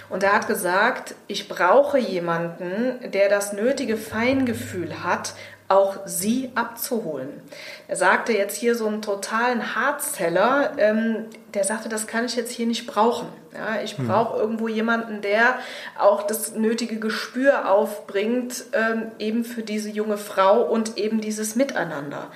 [0.09, 5.33] Und er hat gesagt, ich brauche jemanden, der das nötige Feingefühl hat,
[5.69, 7.41] auch sie abzuholen.
[7.87, 12.51] Er sagte jetzt hier so einen totalen Hardseller, ähm, der sagte, das kann ich jetzt
[12.51, 13.27] hier nicht brauchen.
[13.53, 14.07] Ja, ich hm.
[14.07, 15.57] brauche irgendwo jemanden, der
[15.99, 22.27] auch das nötige Gespür aufbringt, ähm, eben für diese junge Frau und eben dieses Miteinander.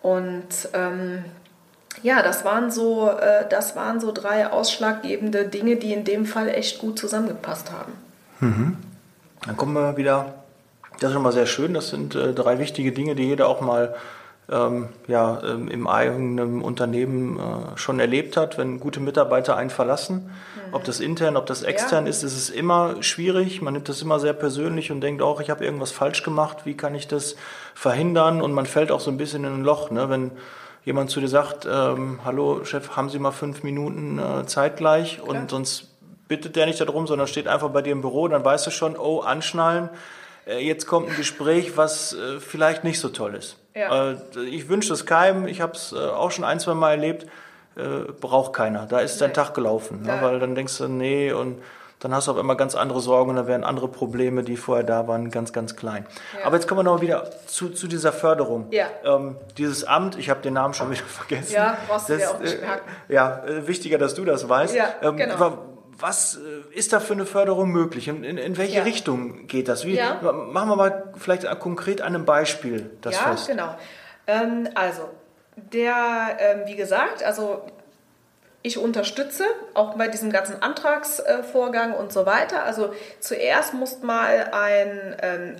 [0.00, 1.24] Und ähm,
[2.02, 6.48] ja, das waren so, äh, das waren so drei ausschlaggebende Dinge, die in dem Fall
[6.48, 7.92] echt gut zusammengepasst haben.
[8.38, 8.76] Mhm.
[9.44, 10.34] Dann kommen wir wieder
[11.00, 11.74] das ist schon mal sehr schön.
[11.74, 13.94] Das sind äh, drei wichtige Dinge, die jeder auch mal
[14.48, 20.30] ähm, ja, ähm, im eigenen Unternehmen äh, schon erlebt hat, wenn gute Mitarbeiter einen verlassen.
[20.68, 20.74] Mhm.
[20.74, 22.10] Ob das intern, ob das extern ja.
[22.10, 23.60] ist, ist es immer schwierig.
[23.60, 26.76] Man nimmt das immer sehr persönlich und denkt auch, ich habe irgendwas falsch gemacht, wie
[26.76, 27.36] kann ich das
[27.74, 28.40] verhindern?
[28.40, 30.08] Und man fällt auch so ein bisschen in ein Loch, ne?
[30.08, 30.30] wenn
[30.84, 35.28] jemand zu dir sagt, ähm, hallo Chef, haben Sie mal fünf Minuten äh, zeitgleich Klar.
[35.28, 35.88] und sonst
[36.28, 38.96] bittet der nicht darum, sondern steht einfach bei dir im Büro, dann weißt du schon,
[38.96, 39.90] oh, anschnallen
[40.52, 43.56] jetzt kommt ein Gespräch, was äh, vielleicht nicht so toll ist.
[43.74, 44.12] Ja.
[44.12, 44.16] Äh,
[44.48, 47.26] ich wünsche es keinem, ich habe es auch schon ein, zwei Mal erlebt,
[48.22, 48.86] braucht keiner.
[48.86, 50.16] Da ist dein Tag gelaufen, ne?
[50.22, 51.60] weil dann denkst du, nee, und
[52.00, 54.84] dann hast du auf einmal ganz andere Sorgen und dann werden andere Probleme, die vorher
[54.84, 56.06] da waren, ganz, ganz klein.
[56.38, 56.46] Ja.
[56.46, 58.68] Aber jetzt kommen wir noch wieder zu, zu dieser Förderung.
[58.70, 58.86] Ja.
[59.04, 61.54] Ähm, dieses Amt, ich habe den Namen schon wieder vergessen.
[61.54, 62.88] Ja, brauchst du das, dir auch nicht merken.
[63.08, 64.74] Äh, ja, wichtiger, dass du das weißt.
[64.74, 68.08] Ja, ähm, genau was äh, ist da für eine Förderung möglich?
[68.08, 68.82] In, in, in welche ja.
[68.82, 69.84] Richtung geht das?
[69.84, 70.20] Wie, ja.
[70.22, 73.48] Machen wir mal vielleicht konkret an einem Beispiel das ja, fest.
[73.48, 73.74] Ja, genau.
[74.26, 75.08] Ähm, also,
[75.56, 77.62] der, ähm, wie gesagt, also
[78.62, 82.64] ich unterstütze auch bei diesem ganzen Antragsvorgang und so weiter.
[82.64, 85.56] Also zuerst muss mal ein, ähm,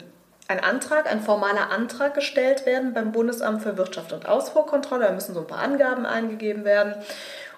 [0.48, 5.06] ein Antrag, ein formaler Antrag gestellt werden beim Bundesamt für Wirtschaft und Ausfuhrkontrolle.
[5.06, 6.94] Da müssen so ein paar Angaben eingegeben werden.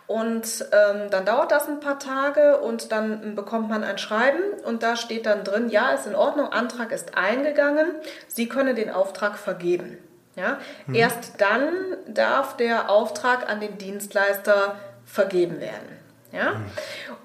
[0.09, 4.83] Und ähm, dann dauert das ein paar Tage und dann bekommt man ein Schreiben und
[4.83, 7.89] da steht dann drin, ja, ist in Ordnung, Antrag ist eingegangen,
[8.27, 9.99] Sie können den Auftrag vergeben.
[10.35, 10.59] Ja?
[10.87, 10.95] Mhm.
[10.95, 11.69] Erst dann
[12.07, 15.98] darf der Auftrag an den Dienstleister vergeben werden.
[16.33, 16.61] Ja?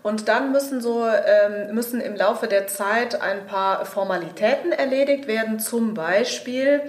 [0.01, 5.59] Und dann müssen, so, ähm, müssen im Laufe der Zeit ein paar Formalitäten erledigt werden.
[5.59, 6.81] Zum Beispiel,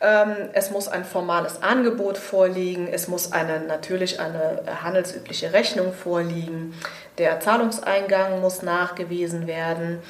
[0.00, 6.74] ähm, es muss ein formales Angebot vorliegen, es muss eine, natürlich eine handelsübliche Rechnung vorliegen,
[7.18, 10.02] der Zahlungseingang muss nachgewiesen werden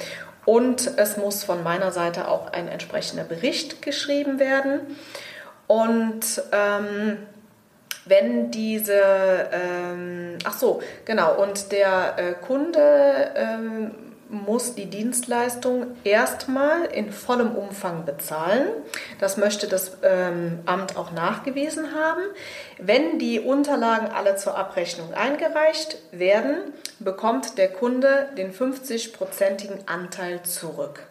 [0.45, 4.79] und es muss von meiner Seite auch ein entsprechender Bericht geschrieben werden.
[5.67, 7.17] Und ähm,
[8.05, 13.91] wenn diese, ähm, ach so, genau, und der äh, Kunde ähm,
[14.29, 18.67] muss die Dienstleistung erstmal in vollem Umfang bezahlen.
[19.19, 22.21] Das möchte das ähm, Amt auch nachgewiesen haben.
[22.77, 26.57] Wenn die Unterlagen alle zur Abrechnung eingereicht werden,
[26.99, 31.03] bekommt der Kunde den 50-prozentigen Anteil zurück.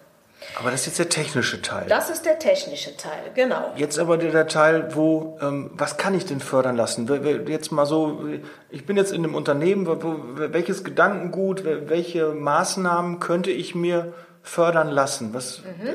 [0.58, 1.86] Aber das ist jetzt der technische Teil.
[1.88, 3.72] Das ist der technische Teil, genau.
[3.76, 7.06] Jetzt aber der Teil, wo, ähm, was kann ich denn fördern lassen?
[7.48, 8.24] Jetzt mal so,
[8.70, 14.14] ich bin jetzt in einem Unternehmen, wo, welches Gedankengut, welche Maßnahmen könnte ich mir
[14.46, 15.34] fördern lassen?
[15.34, 15.90] Was, mhm.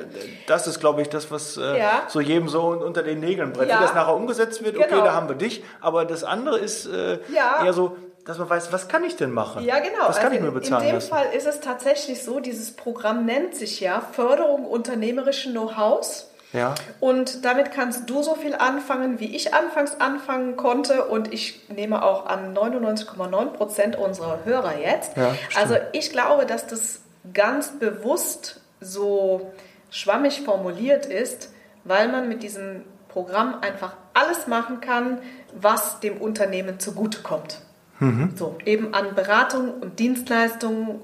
[0.45, 2.03] Das ist, glaube ich, das, was äh, ja.
[2.09, 3.69] so jedem so unter den Nägeln brennt.
[3.69, 3.79] Ja.
[3.79, 5.05] Wie das nachher umgesetzt wird, okay, genau.
[5.05, 5.63] da haben wir dich.
[5.79, 7.63] Aber das andere ist äh, ja.
[7.63, 9.63] eher so, dass man weiß, was kann ich denn machen?
[9.63, 10.07] Ja, genau.
[10.07, 11.09] Was kann also ich mir bezahlen In dem lassen?
[11.09, 16.27] Fall ist es tatsächlich so, dieses Programm nennt sich ja Förderung unternehmerischen Know-hows.
[16.53, 16.75] Ja.
[16.99, 21.05] Und damit kannst du so viel anfangen, wie ich anfangs anfangen konnte.
[21.05, 25.15] Und ich nehme auch an 99,9 Prozent unserer Hörer jetzt.
[25.15, 26.99] Ja, also ich glaube, dass das
[27.33, 29.51] ganz bewusst so
[29.89, 31.53] schwammig formuliert ist,
[31.85, 35.19] weil man mit diesem Programm einfach alles machen kann,
[35.53, 37.61] was dem Unternehmen zugutekommt.
[38.01, 38.31] Mhm.
[38.35, 40.99] So, eben an Beratung und Dienstleistungen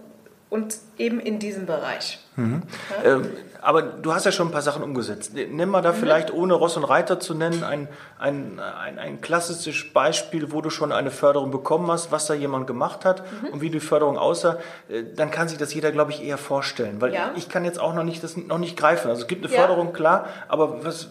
[0.50, 2.20] und eben in diesem Bereich.
[2.36, 2.64] Mhm.
[3.04, 3.12] Ja?
[3.12, 3.30] Ähm,
[3.62, 5.34] aber du hast ja schon ein paar Sachen umgesetzt.
[5.34, 5.98] Nimm mal da mhm.
[5.98, 10.70] vielleicht, ohne Ross und Reiter zu nennen, ein, ein, ein, ein, klassisches Beispiel, wo du
[10.72, 13.50] schon eine Förderung bekommen hast, was da jemand gemacht hat mhm.
[13.50, 14.58] und wie die Förderung aussah.
[14.90, 17.00] Äh, dann kann sich das jeder, glaube ich, eher vorstellen.
[17.00, 17.32] Weil ja.
[17.36, 19.10] ich kann jetzt auch noch nicht, das noch nicht greifen.
[19.10, 19.60] Also es gibt eine ja.
[19.60, 21.10] Förderung, klar, aber was,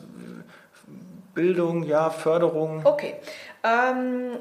[1.34, 2.80] Bildung, ja, Förderung.
[2.84, 3.14] Okay.
[3.62, 4.38] Ähm,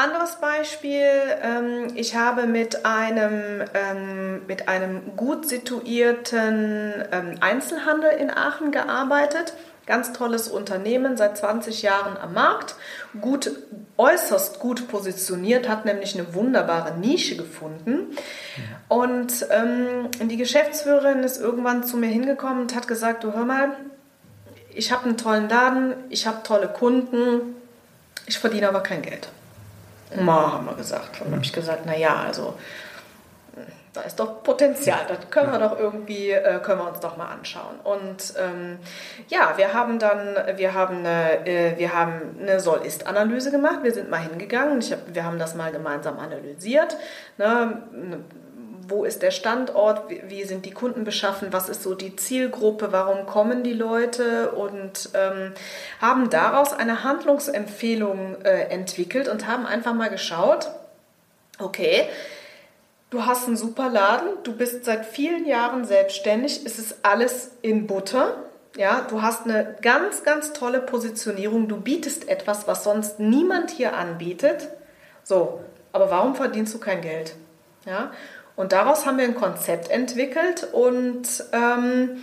[0.00, 1.06] anderes Beispiel,
[1.42, 9.52] ähm, ich habe mit einem, ähm, mit einem gut situierten ähm, Einzelhandel in Aachen gearbeitet.
[9.86, 12.76] Ganz tolles Unternehmen, seit 20 Jahren am Markt,
[13.20, 13.50] gut,
[13.96, 18.16] äußerst gut positioniert, hat nämlich eine wunderbare Nische gefunden.
[18.88, 23.72] Und ähm, die Geschäftsführerin ist irgendwann zu mir hingekommen und hat gesagt, du hör mal,
[24.72, 27.56] ich habe einen tollen Laden, ich habe tolle Kunden,
[28.26, 29.28] ich verdiene aber kein Geld.
[30.18, 31.20] Ma, haben wir gesagt.
[31.20, 32.54] Und dann habe ich gesagt, na ja, also
[33.92, 37.26] da ist doch Potenzial, das können wir doch irgendwie, äh, können wir uns doch mal
[37.26, 37.80] anschauen.
[37.82, 38.78] Und ähm,
[39.28, 43.80] ja, wir haben dann, wir haben eine, äh, wir haben eine Soll-Ist-Analyse gemacht.
[43.82, 46.96] Wir sind mal hingegangen, ich hab, wir haben das mal gemeinsam analysiert.
[47.36, 47.82] Ne,
[48.90, 53.26] wo ist der Standort, wie, sind die Kunden beschaffen, was ist so die Zielgruppe, warum
[53.26, 55.52] kommen die Leute und ähm,
[56.00, 60.68] haben daraus eine Handlungsempfehlung äh, entwickelt und haben einfach mal geschaut,
[61.58, 62.08] okay,
[63.10, 67.88] Du hast einen super Laden, du bist seit vielen Jahren selbstständig, es ist alles in
[67.88, 68.36] Butter.
[68.76, 71.66] Ja, du hast eine ganz, ganz tolle Positionierung.
[71.66, 74.68] Du bietest etwas, was sonst niemand hier anbietet.
[75.24, 75.60] So,
[75.92, 77.34] aber warum verdienst du kein Geld?
[77.84, 78.12] Ja,
[78.60, 82.22] und daraus haben wir ein Konzept entwickelt und ähm,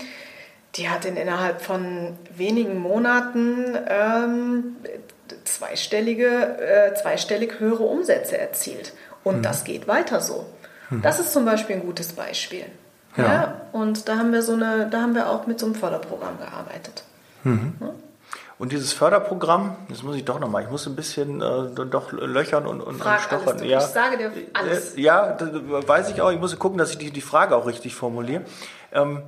[0.75, 4.75] die hat in, innerhalb von wenigen Monaten ähm,
[5.45, 8.93] zweistellige, äh, zweistellig höhere Umsätze erzielt.
[9.23, 9.41] Und mhm.
[9.41, 10.45] das geht weiter so.
[10.91, 11.01] Mhm.
[11.01, 12.65] Das ist zum Beispiel ein gutes Beispiel.
[13.15, 13.23] Ja.
[13.23, 13.61] ja.
[13.71, 17.03] und da haben wir so eine, da haben wir auch mit so einem Förderprogramm gearbeitet.
[17.45, 17.73] Mhm.
[17.79, 17.93] Ja?
[18.59, 22.65] Und dieses Förderprogramm, das muss ich doch nochmal, ich muss ein bisschen äh, doch löchern
[22.65, 23.59] und, und, Frag und stochern.
[23.59, 23.77] Alles, ja.
[23.77, 24.95] Ich sage dir alles.
[24.95, 25.49] Äh, ja, das
[25.87, 26.31] weiß ich auch.
[26.31, 28.43] Ich muss gucken, dass ich die, die Frage auch richtig formuliere.
[28.91, 29.23] Ähm,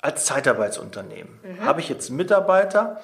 [0.00, 1.64] als Zeitarbeitsunternehmen mhm.
[1.64, 3.00] habe ich jetzt Mitarbeiter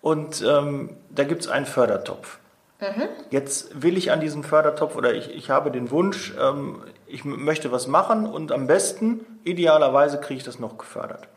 [0.00, 2.38] und ähm, da gibt es einen Fördertopf.
[2.80, 3.08] Mhm.
[3.30, 7.72] Jetzt will ich an diesem Fördertopf oder ich, ich habe den Wunsch, ähm, ich möchte
[7.72, 11.28] was machen und am besten, idealerweise, kriege ich das noch gefördert.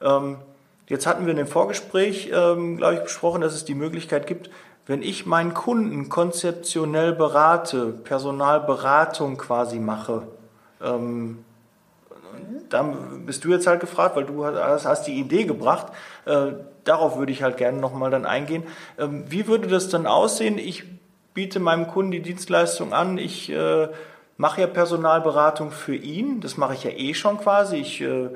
[0.00, 0.38] Ähm,
[0.88, 4.50] jetzt hatten wir in dem Vorgespräch, ähm, glaube ich, besprochen, dass es die Möglichkeit gibt,
[4.86, 10.26] wenn ich meinen Kunden konzeptionell berate, Personalberatung quasi mache,
[10.82, 11.44] ähm,
[12.68, 15.88] dann bist du jetzt halt gefragt, weil du hast, hast die Idee gebracht.
[16.24, 16.52] Äh,
[16.84, 18.64] darauf würde ich halt gerne nochmal dann eingehen.
[18.98, 20.58] Ähm, wie würde das dann aussehen?
[20.58, 20.84] Ich
[21.34, 23.18] biete meinem Kunden die Dienstleistung an.
[23.18, 23.88] Ich äh,
[24.36, 26.40] mache ja Personalberatung für ihn.
[26.40, 27.76] Das mache ich ja eh schon quasi.
[27.76, 28.30] Ich äh,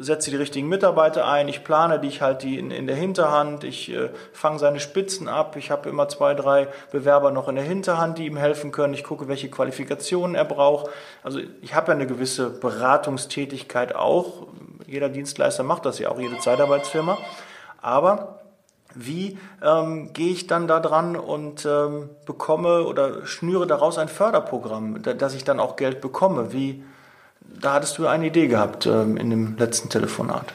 [0.00, 3.92] setze die richtigen Mitarbeiter ein, ich plane dich halt die in, in der Hinterhand, ich
[3.92, 8.16] äh, fange seine Spitzen ab, ich habe immer zwei, drei Bewerber noch in der Hinterhand,
[8.16, 10.90] die ihm helfen können, ich gucke, welche Qualifikationen er braucht.
[11.22, 14.46] Also ich habe ja eine gewisse Beratungstätigkeit auch,
[14.86, 17.18] jeder Dienstleister macht das ja auch, jede Zeitarbeitsfirma,
[17.82, 18.38] aber
[18.94, 25.02] wie ähm, gehe ich dann da dran und ähm, bekomme oder schnüre daraus ein Förderprogramm,
[25.02, 26.52] dass ich dann auch Geld bekomme?
[26.52, 26.84] Wie,
[27.60, 30.52] da hattest du eine Idee gehabt ähm, in dem letzten Telefonat.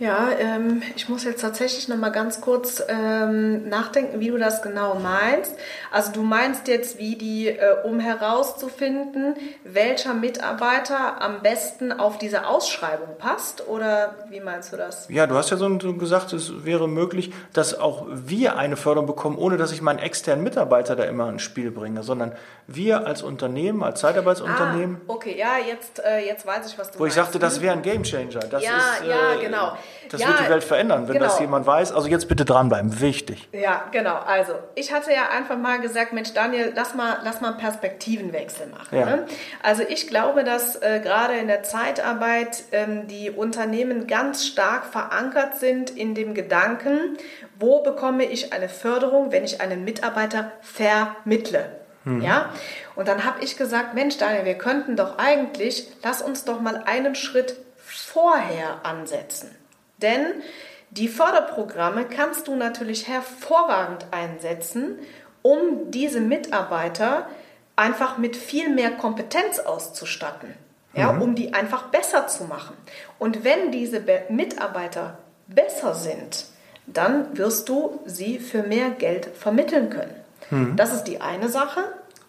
[0.00, 4.62] Ja, ähm, ich muss jetzt tatsächlich noch mal ganz kurz ähm, nachdenken, wie du das
[4.62, 5.54] genau meinst.
[5.90, 9.34] Also du meinst jetzt, wie die, äh, um herauszufinden,
[9.64, 15.08] welcher Mitarbeiter am besten auf diese Ausschreibung passt, oder wie meinst du das?
[15.08, 19.36] Ja, du hast ja so gesagt, es wäre möglich, dass auch wir eine Förderung bekommen,
[19.36, 22.32] ohne dass ich meinen externen Mitarbeiter da immer ins Spiel bringe, sondern
[22.68, 25.00] wir als Unternehmen, als Zeitarbeitsunternehmen.
[25.08, 27.16] Ah, okay, ja, jetzt, äh, jetzt weiß ich, was du Wo meinst.
[27.16, 28.40] ich sagte, das wäre ein Gamechanger.
[28.40, 29.72] Das ja, ist, äh, ja, genau.
[30.10, 31.26] Das ja, wird die Welt verändern, wenn genau.
[31.26, 31.92] das jemand weiß.
[31.92, 33.48] Also jetzt bitte dranbleiben, wichtig.
[33.52, 34.16] Ja, genau.
[34.16, 38.66] Also ich hatte ja einfach mal gesagt, Mensch Daniel, lass mal, lass mal einen Perspektivenwechsel
[38.68, 38.98] machen.
[38.98, 39.04] Ja.
[39.04, 39.26] Ne?
[39.62, 45.56] Also ich glaube, dass äh, gerade in der Zeitarbeit ähm, die Unternehmen ganz stark verankert
[45.56, 47.18] sind in dem Gedanken,
[47.58, 51.78] wo bekomme ich eine Förderung, wenn ich einen Mitarbeiter vermittle.
[52.04, 52.22] Mhm.
[52.22, 52.50] Ja?
[52.94, 56.82] Und dann habe ich gesagt, Mensch Daniel, wir könnten doch eigentlich, lass uns doch mal
[56.86, 59.54] einen Schritt vorher ansetzen.
[59.98, 60.42] Denn
[60.90, 64.98] die Förderprogramme kannst du natürlich hervorragend einsetzen,
[65.42, 67.28] um diese Mitarbeiter
[67.76, 70.54] einfach mit viel mehr Kompetenz auszustatten,
[70.94, 71.22] ja, mhm.
[71.22, 72.76] um die einfach besser zu machen.
[73.18, 76.46] Und wenn diese Be Mitarbeiter besser sind,
[76.86, 80.14] dann wirst du sie für mehr Geld vermitteln können.
[80.50, 80.76] Mhm.
[80.76, 81.84] Das ist die eine Sache.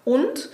[0.05, 0.49] Und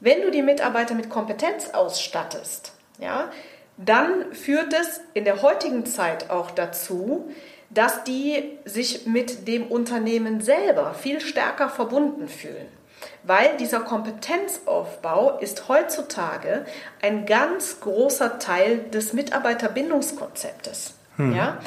[0.00, 3.30] wenn du die Mitarbeiter mit Kompetenz ausstattest, ja,
[3.76, 7.30] dann führt es in der heutigen Zeit auch dazu,
[7.70, 12.68] dass die sich mit dem Unternehmen selber viel stärker verbunden fühlen.
[13.22, 16.64] Weil dieser Kompetenzaufbau ist heutzutage
[17.02, 20.94] ein ganz großer Teil des Mitarbeiterbindungskonzeptes.
[21.16, 21.34] Hm.
[21.34, 21.58] Ja?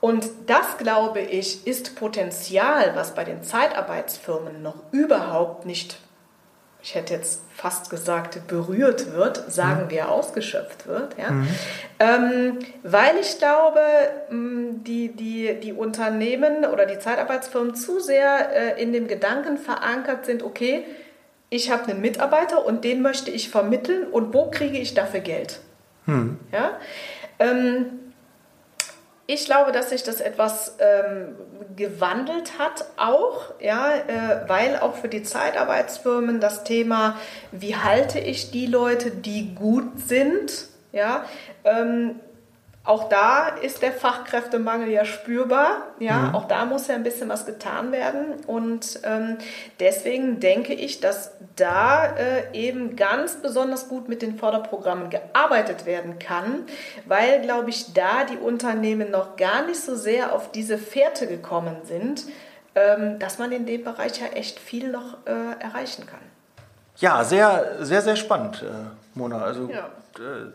[0.00, 5.98] Und das, glaube ich, ist Potenzial, was bei den Zeitarbeitsfirmen noch überhaupt nicht
[6.82, 9.90] ich hätte jetzt fast gesagt, berührt wird, sagen mhm.
[9.90, 11.16] wir ausgeschöpft wird.
[11.18, 11.30] Ja?
[11.30, 11.48] Mhm.
[11.98, 13.80] Ähm, weil ich glaube,
[14.30, 20.42] die, die, die Unternehmen oder die Zeitarbeitsfirmen zu sehr äh, in dem Gedanken verankert sind,
[20.42, 20.84] okay,
[21.50, 25.60] ich habe einen Mitarbeiter und den möchte ich vermitteln und wo kriege ich dafür Geld?
[26.06, 26.38] Mhm.
[26.52, 26.78] Ja?
[27.38, 28.09] Ähm,
[29.32, 31.36] Ich glaube, dass sich das etwas ähm,
[31.76, 37.16] gewandelt hat, auch, ja, äh, weil auch für die Zeitarbeitsfirmen das Thema,
[37.52, 41.24] wie halte ich die Leute, die gut sind, ja,
[41.62, 42.18] ähm,
[42.82, 45.88] auch da ist der Fachkräftemangel ja spürbar.
[45.98, 46.34] Ja, mhm.
[46.34, 48.42] auch da muss ja ein bisschen was getan werden.
[48.46, 49.36] Und ähm,
[49.78, 56.18] deswegen denke ich, dass da äh, eben ganz besonders gut mit den Förderprogrammen gearbeitet werden
[56.18, 56.64] kann,
[57.04, 61.76] weil, glaube ich, da die Unternehmen noch gar nicht so sehr auf diese Fährte gekommen
[61.84, 62.24] sind,
[62.74, 66.20] ähm, dass man in dem Bereich ja echt viel noch äh, erreichen kann.
[66.96, 69.42] Ja, sehr, sehr, sehr spannend, äh, Mona.
[69.42, 69.90] Also ja.
[70.18, 70.50] Äh,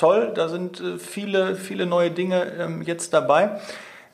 [0.00, 3.60] toll, da sind äh, viele, viele neue Dinge ähm, jetzt dabei.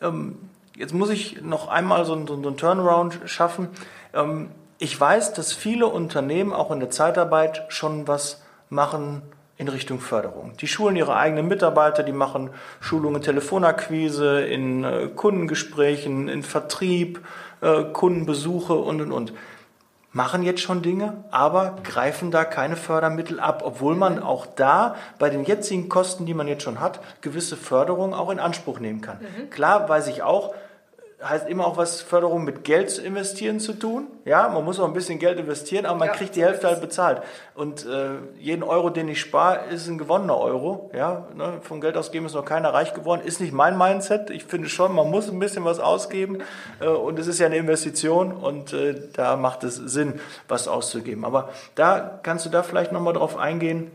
[0.02, 0.36] Ähm,
[0.76, 3.68] jetzt muss ich noch einmal so, einen Turnaround schaffen.
[4.12, 9.22] Ähm, ich weiß, dass viele Unternehmen auch in der Zeitarbeit schon was machen
[9.58, 10.52] in Richtung Förderung.
[10.60, 17.20] Die schulen ihre eigenen Mitarbeiter, die machen Schulungen, Telefonakquise, in äh, Kundengesprächen, in Vertrieb,
[17.62, 19.32] äh, Kundenbesuche und, und, und
[20.16, 25.28] machen jetzt schon Dinge, aber greifen da keine Fördermittel ab, obwohl man auch da bei
[25.28, 29.18] den jetzigen Kosten, die man jetzt schon hat, gewisse Förderungen auch in Anspruch nehmen kann.
[29.20, 29.50] Mhm.
[29.50, 30.54] Klar weiß ich auch,
[31.22, 34.08] heißt immer auch was Förderung mit Geld zu investieren zu tun.
[34.26, 36.82] Ja, man muss auch ein bisschen Geld investieren, aber man ja, kriegt die Hälfte halt
[36.82, 37.22] bezahlt.
[37.54, 40.90] Und äh, jeden Euro, den ich spare, ist ein gewonnener Euro.
[40.94, 43.22] Ja, ne, vom Geld ausgeben ist noch keiner reich geworden.
[43.24, 44.28] Ist nicht mein Mindset.
[44.28, 46.42] Ich finde schon, man muss ein bisschen was ausgeben.
[46.80, 51.24] Äh, und es ist ja eine Investition und äh, da macht es Sinn, was auszugeben.
[51.24, 53.90] Aber da kannst du da vielleicht nochmal drauf eingehen.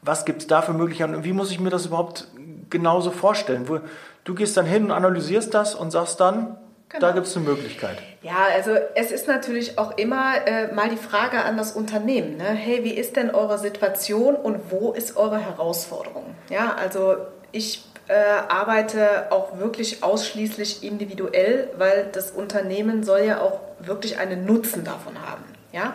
[0.00, 2.28] Was gibt es da für Möglichkeiten und wie muss ich mir das überhaupt
[2.70, 3.68] genauso vorstellen?
[3.68, 3.80] Wo,
[4.26, 6.58] Du gehst dann hin und analysierst das und sagst dann,
[6.88, 7.08] Genau.
[7.08, 7.98] Da gibt es eine Möglichkeit.
[8.22, 12.36] Ja, also es ist natürlich auch immer äh, mal die Frage an das Unternehmen.
[12.36, 12.44] Ne?
[12.44, 16.36] Hey, wie ist denn eure Situation und wo ist eure Herausforderung?
[16.48, 17.16] Ja, also
[17.50, 24.46] ich äh, arbeite auch wirklich ausschließlich individuell, weil das Unternehmen soll ja auch wirklich einen
[24.46, 25.42] Nutzen davon haben.
[25.72, 25.86] Ja?
[25.86, 25.92] Mhm.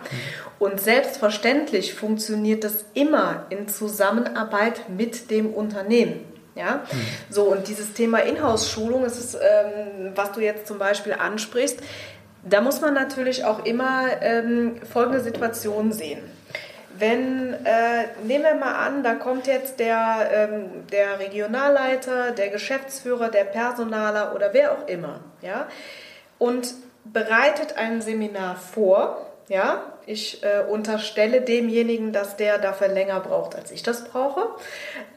[0.58, 6.31] Und selbstverständlich funktioniert das immer in Zusammenarbeit mit dem Unternehmen.
[6.54, 6.84] Ja,
[7.30, 11.80] so und dieses Thema Inhouse-Schulung, ist ähm, was du jetzt zum Beispiel ansprichst,
[12.44, 16.20] da muss man natürlich auch immer ähm, folgende Situation sehen.
[16.98, 23.28] Wenn, äh, nehmen wir mal an, da kommt jetzt der, ähm, der Regionalleiter, der Geschäftsführer,
[23.28, 25.66] der Personaler oder wer auch immer, ja,
[26.38, 26.74] und
[27.04, 33.70] bereitet ein Seminar vor, ja, ich äh, unterstelle demjenigen, dass der dafür länger braucht, als
[33.70, 34.46] ich das brauche.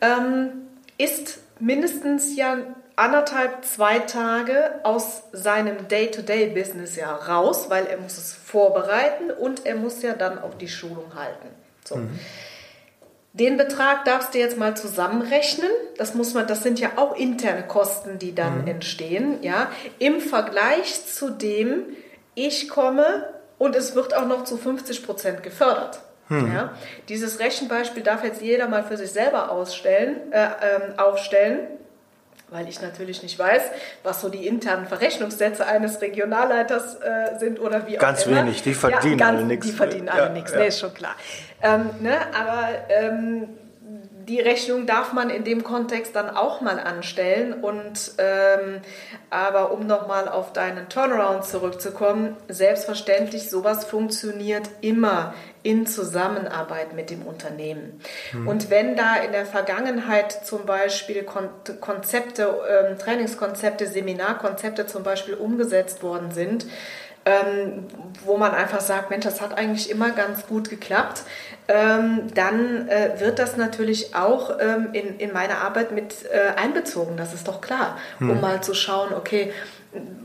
[0.02, 0.64] Ähm,
[0.98, 2.58] ist mindestens ja
[2.96, 9.76] anderthalb, zwei Tage aus seinem Day-to-Day-Business ja raus, weil er muss es vorbereiten und er
[9.76, 11.50] muss ja dann auch die Schulung halten.
[11.84, 11.98] So.
[11.98, 12.20] Mhm.
[13.34, 15.70] Den Betrag darfst du jetzt mal zusammenrechnen.
[15.98, 18.68] Das muss man, das sind ja auch interne Kosten, die dann mhm.
[18.68, 19.70] entstehen, ja.
[20.00, 21.84] Im Vergleich zu dem,
[22.34, 23.28] ich komme
[23.58, 26.00] und es wird auch noch zu 50 Prozent gefördert.
[26.28, 26.53] Hm.
[26.53, 26.73] Ja,
[27.07, 31.59] dieses Rechenbeispiel darf jetzt jeder mal für sich selber ausstellen, äh, ähm, aufstellen,
[32.49, 33.61] weil ich natürlich nicht weiß,
[34.03, 38.38] was so die internen Verrechnungssätze eines Regionalleiters äh, sind oder wie auch ganz immer.
[38.38, 39.67] Ganz wenig, die verdienen ja, ganz, alle nichts.
[39.67, 40.59] Die verdienen alle ja, nichts, ja.
[40.59, 41.15] nee, ist schon klar.
[41.61, 43.49] Ähm, ne, aber ähm,
[44.28, 47.53] die Rechnung darf man in dem Kontext dann auch mal anstellen.
[47.53, 48.82] Und ähm,
[49.30, 55.34] aber um nochmal auf deinen Turnaround zurückzukommen, selbstverständlich, sowas funktioniert immer
[55.66, 57.99] in Zusammenarbeit mit dem Unternehmen.
[58.34, 58.47] Mhm.
[58.47, 61.49] Und wenn da in der Vergangenheit zum Beispiel Kon
[61.82, 66.68] Konzepte, ähm, Trainingskonzepte, Seminarkonzepte zum Beispiel umgesetzt worden sind,
[67.26, 67.88] ähm,
[68.24, 71.24] wo man einfach sagt, Mensch, das hat eigentlich immer ganz gut geklappt,
[71.68, 77.18] ähm, dann äh, wird das natürlich auch ähm, in, in meine Arbeit mit äh, einbezogen,
[77.18, 78.30] das ist doch klar, hm.
[78.30, 79.51] um mal zu schauen, okay,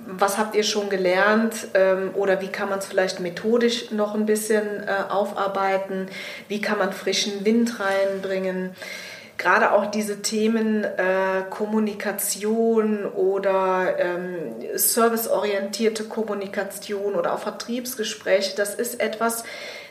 [0.07, 1.69] was habt ihr schon gelernt?
[1.75, 6.09] Ähm, oder wie kann man es vielleicht methodisch noch ein bisschen äh, aufarbeiten,
[6.49, 8.71] wie kann man frischen Wind reinbringen?
[9.39, 14.37] Gerade auch diese Themen äh, Kommunikation oder ähm,
[14.75, 19.45] serviceorientierte Kommunikation oder auch Vertriebsgespräche, das ist etwas,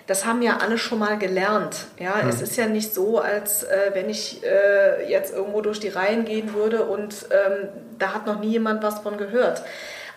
[0.09, 1.85] das haben ja alle schon mal gelernt.
[1.99, 2.29] Ja, mhm.
[2.29, 6.25] es ist ja nicht so, als äh, wenn ich äh, jetzt irgendwo durch die Reihen
[6.25, 9.61] gehen würde und ähm, da hat noch nie jemand was von gehört.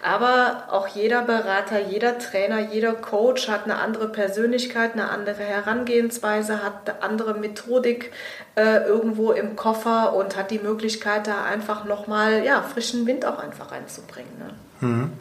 [0.03, 6.65] Aber auch jeder Berater, jeder Trainer, jeder Coach hat eine andere Persönlichkeit, eine andere Herangehensweise,
[6.65, 8.13] hat eine andere Methodik
[8.57, 13.39] äh, irgendwo im Koffer und hat die Möglichkeit, da einfach nochmal ja, frischen Wind auch
[13.39, 14.33] einfach reinzubringen.
[14.39, 14.89] Ne?
[14.89, 15.13] Mhm.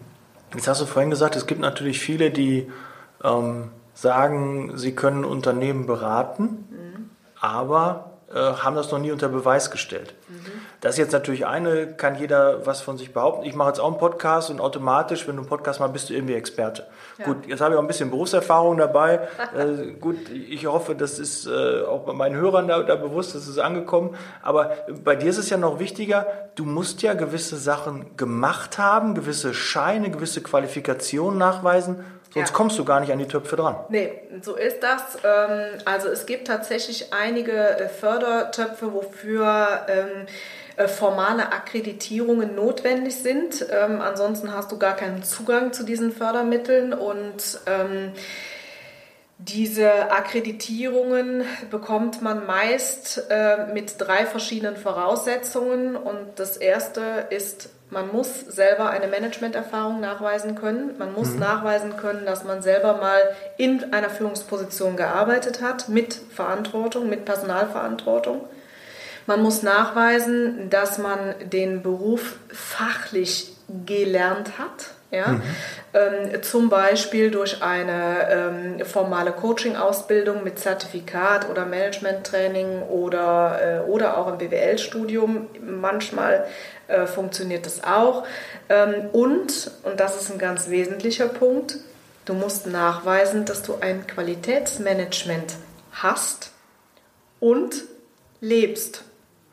[0.56, 2.72] Jetzt hast du vorhin gesagt, es gibt natürlich viele, die
[3.24, 3.70] ähm,
[4.02, 7.10] sagen, sie können Unternehmen beraten, mhm.
[7.40, 10.14] aber äh, haben das noch nie unter Beweis gestellt.
[10.30, 10.46] Mhm.
[10.80, 13.46] Das ist jetzt natürlich eine, kann jeder was von sich behaupten.
[13.46, 16.14] Ich mache jetzt auch einen Podcast und automatisch, wenn du einen Podcast machst, bist du
[16.14, 16.88] irgendwie Experte.
[17.20, 17.26] Ja.
[17.26, 19.28] Gut, jetzt habe ich auch ein bisschen Berufserfahrung dabei.
[19.56, 23.48] äh, gut, ich hoffe, das ist äh, auch bei meinen Hörern da, da bewusst, das
[23.48, 24.16] ist angekommen.
[24.42, 24.72] Aber
[25.04, 26.26] bei dir ist es ja noch wichtiger,
[26.56, 32.04] du musst ja gewisse Sachen gemacht haben, gewisse Scheine, gewisse Qualifikationen nachweisen
[32.34, 32.56] Sonst ja.
[32.56, 33.76] kommst du gar nicht an die Töpfe dran.
[33.90, 35.18] Nee, so ist das.
[35.24, 40.28] Ähm, also es gibt tatsächlich einige äh, Fördertöpfe, wofür ähm,
[40.78, 43.66] äh, formale Akkreditierungen notwendig sind.
[43.70, 47.60] Ähm, ansonsten hast du gar keinen Zugang zu diesen Fördermitteln und
[49.44, 55.96] diese Akkreditierungen bekommt man meist äh, mit drei verschiedenen Voraussetzungen.
[55.96, 60.98] Und das erste ist man muss selber eine Managementerfahrung nachweisen können.
[60.98, 61.40] Man muss mhm.
[61.40, 63.22] nachweisen können, dass man selber mal
[63.58, 68.46] in einer Führungsposition gearbeitet hat, mit Verantwortung, mit Personalverantwortung.
[69.28, 73.54] Man muss nachweisen, dass man den Beruf fachlich
[73.86, 74.92] gelernt hat.
[75.12, 75.28] Ja?
[75.28, 75.42] Mhm.
[75.94, 78.30] Ähm, zum Beispiel durch eine
[78.80, 85.48] ähm, formale Coaching-Ausbildung mit Zertifikat oder Management-Training oder, äh, oder auch im BWL-Studium.
[85.60, 86.46] Manchmal
[86.88, 88.26] äh, funktioniert das auch.
[88.70, 91.78] Ähm, und, und das ist ein ganz wesentlicher Punkt,
[92.26, 95.56] du musst nachweisen, dass du ein Qualitätsmanagement
[95.92, 96.52] hast
[97.42, 97.84] und
[98.40, 99.04] lebst.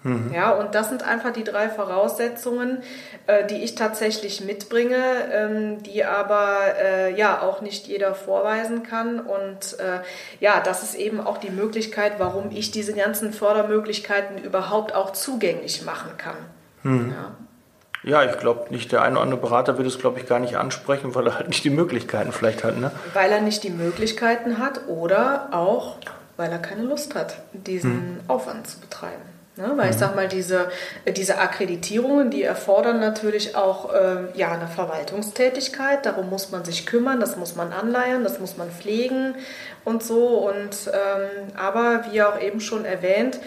[0.09, 0.33] Mhm.
[0.33, 2.79] Ja, und das sind einfach die drei Voraussetzungen,
[3.27, 4.97] äh, die ich tatsächlich mitbringe,
[5.33, 9.21] ähm, die aber äh, ja auch nicht jeder vorweisen kann.
[9.21, 10.01] Und äh,
[10.41, 15.85] ja, das ist eben auch die Möglichkeit, warum ich diese ganzen Fördermöglichkeiten überhaupt auch zugänglich
[15.85, 16.37] machen kann.
[16.83, 17.13] Mhm.
[17.13, 17.33] Ja.
[18.05, 20.57] Ja, ich glaube nicht, der eine oder andere Berater wird es, glaube ich, gar nicht
[20.57, 22.79] ansprechen, weil er halt nicht die Möglichkeiten vielleicht hat.
[22.79, 22.93] Ne?
[23.13, 25.97] Weil er nicht die Möglichkeiten hat oder auch,
[26.37, 28.21] weil er keine Lust hat, diesen hm.
[28.29, 29.38] Aufwand zu betreiben.
[29.59, 29.73] Ne?
[29.77, 29.91] Weil mhm.
[29.91, 30.71] ich sag mal, diese,
[31.07, 36.07] diese Akkreditierungen, die erfordern natürlich auch ähm, ja, eine Verwaltungstätigkeit.
[36.07, 39.35] Darum muss man sich kümmern, das muss man anleiern, das muss man pflegen
[39.85, 40.49] und so.
[40.49, 43.41] Und, ähm, aber wie auch eben schon erwähnt,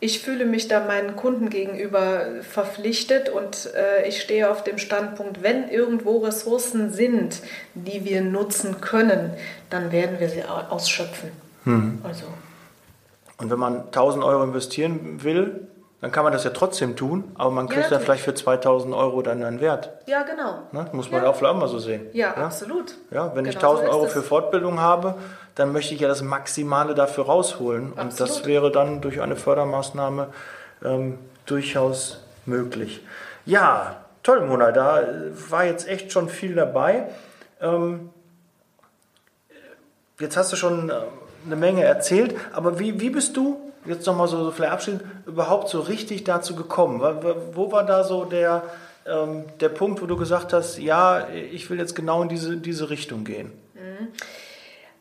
[0.00, 5.44] ich fühle mich da meinen Kunden gegenüber verpflichtet und äh, ich stehe auf dem Standpunkt,
[5.44, 7.40] wenn irgendwo Ressourcen sind,
[7.74, 9.30] die wir nutzen können,
[9.70, 11.30] dann werden wir sie ausschöpfen.
[11.64, 12.00] Mhm.
[12.02, 12.24] Also.
[13.42, 15.66] Und wenn man 1000 Euro investieren will,
[16.00, 18.94] dann kann man das ja trotzdem tun, aber man kriegt ja, dann vielleicht für 2000
[18.94, 19.90] Euro dann einen Wert.
[20.06, 20.62] Ja, genau.
[20.72, 20.86] Ne?
[20.92, 21.28] Muss man ja.
[21.28, 22.06] auch vielleicht mal so sehen.
[22.12, 22.44] Ja, ja?
[22.44, 22.96] absolut.
[23.10, 25.14] Ja, wenn genau ich 1000 so Euro für Fortbildung habe,
[25.54, 27.92] dann möchte ich ja das Maximale dafür rausholen.
[27.96, 28.10] Absolut.
[28.10, 30.28] Und das wäre dann durch eine Fördermaßnahme
[30.84, 33.04] ähm, durchaus möglich.
[33.44, 35.02] Ja, toll, Mona, da
[35.50, 37.06] war jetzt echt schon viel dabei.
[37.60, 38.10] Ähm,
[40.18, 40.94] jetzt hast du schon äh,
[41.44, 45.68] eine Menge erzählt, aber wie, wie bist du jetzt nochmal so, so vielleicht abschließend, überhaupt
[45.68, 47.00] so richtig dazu gekommen?
[47.52, 48.62] Wo war da so der,
[49.06, 52.90] ähm, der Punkt, wo du gesagt hast, ja, ich will jetzt genau in diese, diese
[52.90, 53.52] Richtung gehen?
[53.74, 54.08] Mhm.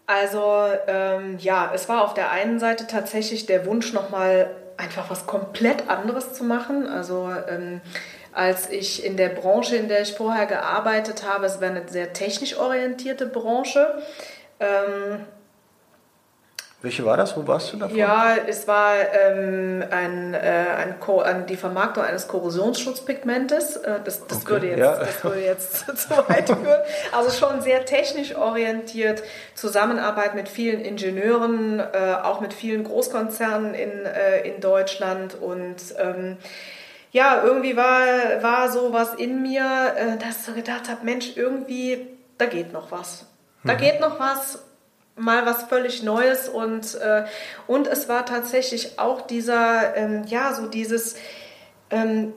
[0.08, 5.26] Also ähm, ja, es war auf der einen Seite tatsächlich der Wunsch, nochmal einfach was
[5.26, 6.88] komplett anderes zu machen.
[6.88, 7.82] Also ähm,
[8.34, 12.14] als ich in der Branche, in der ich vorher gearbeitet habe, es war eine sehr
[12.14, 14.02] technisch orientierte Branche.
[14.60, 15.22] Ähm,
[16.82, 17.38] welche war das?
[17.38, 17.96] Wo warst du davon?
[17.96, 23.76] Ja, es war ähm, ein, äh, ein, ein, die Vermarktung eines Korrosionsschutzpigmentes.
[23.76, 24.96] Äh, das, das, okay, würde jetzt, ja.
[24.98, 26.82] das würde jetzt zu weit führen.
[27.12, 29.22] Also schon sehr technisch orientiert.
[29.54, 35.36] Zusammenarbeit mit vielen Ingenieuren, äh, auch mit vielen Großkonzernen in, äh, in Deutschland.
[35.36, 36.38] Und ähm,
[37.12, 38.02] ja, irgendwie war,
[38.42, 42.08] war so was in mir, äh, dass ich so gedacht habe, Mensch, irgendwie,
[42.40, 43.28] da geht noch was.
[43.64, 43.78] Da mhm.
[43.78, 44.64] geht noch was
[45.22, 47.24] mal was völlig Neues und, äh,
[47.68, 51.16] und es war tatsächlich auch dieser, ähm, ja, so dieses,
[51.92, 52.34] ähm,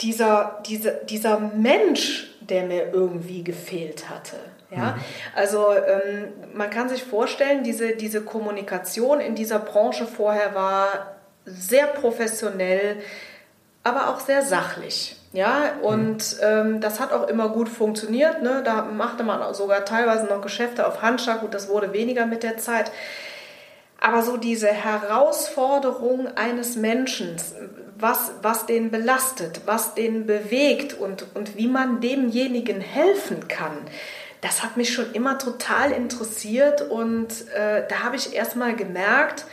[0.00, 4.36] dieser, diese, dieser Mensch, der mir irgendwie gefehlt hatte.
[4.70, 5.00] Ja, mhm.
[5.36, 11.86] also ähm, man kann sich vorstellen, diese, diese Kommunikation in dieser Branche vorher war sehr
[11.86, 12.96] professionell,
[13.84, 15.16] aber auch sehr sachlich.
[15.34, 18.42] Ja, und ähm, das hat auch immer gut funktioniert.
[18.42, 18.62] Ne?
[18.64, 21.42] Da machte man sogar teilweise noch Geschäfte auf Handschlag.
[21.42, 22.92] und das wurde weniger mit der Zeit.
[24.00, 27.36] Aber so diese Herausforderung eines Menschen,
[27.98, 33.78] was, was den belastet, was den bewegt und, und wie man demjenigen helfen kann,
[34.40, 36.82] das hat mich schon immer total interessiert.
[36.82, 39.46] Und äh, da habe ich erstmal gemerkt,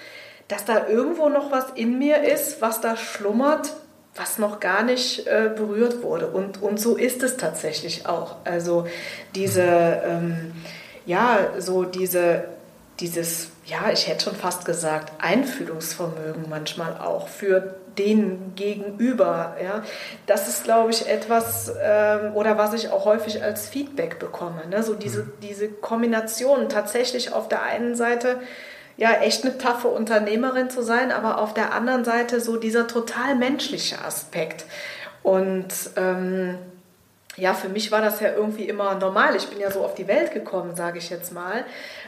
[0.47, 3.73] dass da irgendwo noch was in mir ist, was da schlummert,
[4.15, 6.27] was noch gar nicht äh, berührt wurde.
[6.27, 8.35] Und, und so ist es tatsächlich auch.
[8.43, 8.87] Also
[9.35, 10.51] diese, ähm,
[11.05, 12.45] ja, so diese,
[12.99, 19.55] dieses, ja, ich hätte schon fast gesagt, Einfühlungsvermögen manchmal auch für denen gegenüber.
[19.63, 19.83] Ja?
[20.25, 24.61] Das ist, glaube ich, etwas, ähm, oder was ich auch häufig als Feedback bekomme.
[24.69, 24.83] Ne?
[24.83, 25.33] So diese, mhm.
[25.41, 28.39] diese Kombination tatsächlich auf der einen Seite
[28.97, 33.35] ja echt eine taffe Unternehmerin zu sein, aber auf der anderen Seite so dieser total
[33.35, 34.65] menschliche Aspekt.
[35.23, 35.67] Und
[35.97, 36.57] ähm,
[37.37, 39.35] ja, für mich war das ja irgendwie immer normal.
[39.35, 41.63] Ich bin ja so auf die Welt gekommen, sage ich jetzt mal.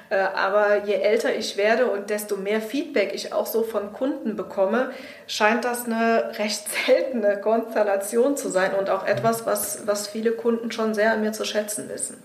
[0.10, 4.36] Äh, aber je älter ich werde und desto mehr Feedback ich auch so von Kunden
[4.36, 4.92] bekomme,
[5.28, 10.72] scheint das eine recht seltene Konstellation zu sein und auch etwas, was, was viele Kunden
[10.72, 12.22] schon sehr an mir zu schätzen wissen.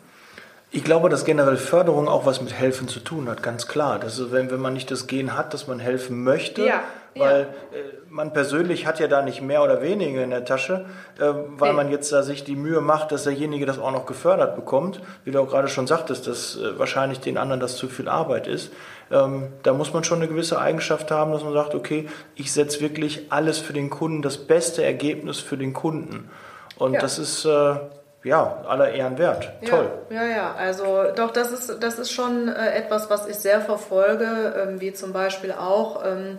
[0.71, 3.99] Ich glaube, dass generell Förderung auch was mit Helfen zu tun hat, ganz klar.
[3.99, 6.83] Das ist, wenn, wenn man nicht das Gen hat, dass man helfen möchte, ja,
[7.17, 7.79] weil ja.
[7.79, 10.85] Äh, man persönlich hat ja da nicht mehr oder weniger in der Tasche,
[11.19, 11.25] äh,
[11.57, 11.77] weil nee.
[11.77, 15.01] man jetzt da sich die Mühe macht, dass derjenige das auch noch gefördert bekommt.
[15.25, 18.47] Wie du auch gerade schon sagtest, dass äh, wahrscheinlich den anderen das zu viel Arbeit
[18.47, 18.71] ist.
[19.11, 22.83] Ähm, da muss man schon eine gewisse Eigenschaft haben, dass man sagt, okay, ich setze
[22.83, 26.29] wirklich alles für den Kunden, das beste Ergebnis für den Kunden.
[26.77, 27.01] Und ja.
[27.01, 27.77] das ist äh,
[28.25, 29.53] ja, aller Ehren wert.
[29.69, 29.91] Toll.
[30.11, 34.55] Ja, ja, also doch, das ist, das ist schon äh, etwas, was ich sehr verfolge,
[34.57, 36.39] ähm, wie zum Beispiel auch, ähm,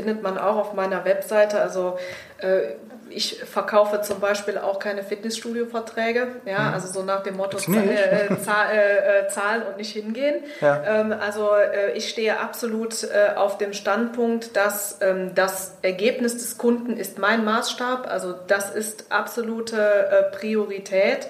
[0.00, 1.98] findet man auch auf meiner Webseite, also
[2.38, 2.72] äh,
[3.10, 6.74] ich verkaufe zum Beispiel auch keine Fitnessstudio-Verträge, ja, mhm.
[6.74, 10.44] also so nach dem Motto äh, äh, zahl, äh, zahlen und nicht hingehen.
[10.62, 10.82] Ja.
[10.86, 16.56] Ähm, also äh, ich stehe absolut äh, auf dem Standpunkt, dass ähm, das Ergebnis des
[16.56, 21.28] Kunden ist mein Maßstab, also das ist absolute äh, Priorität.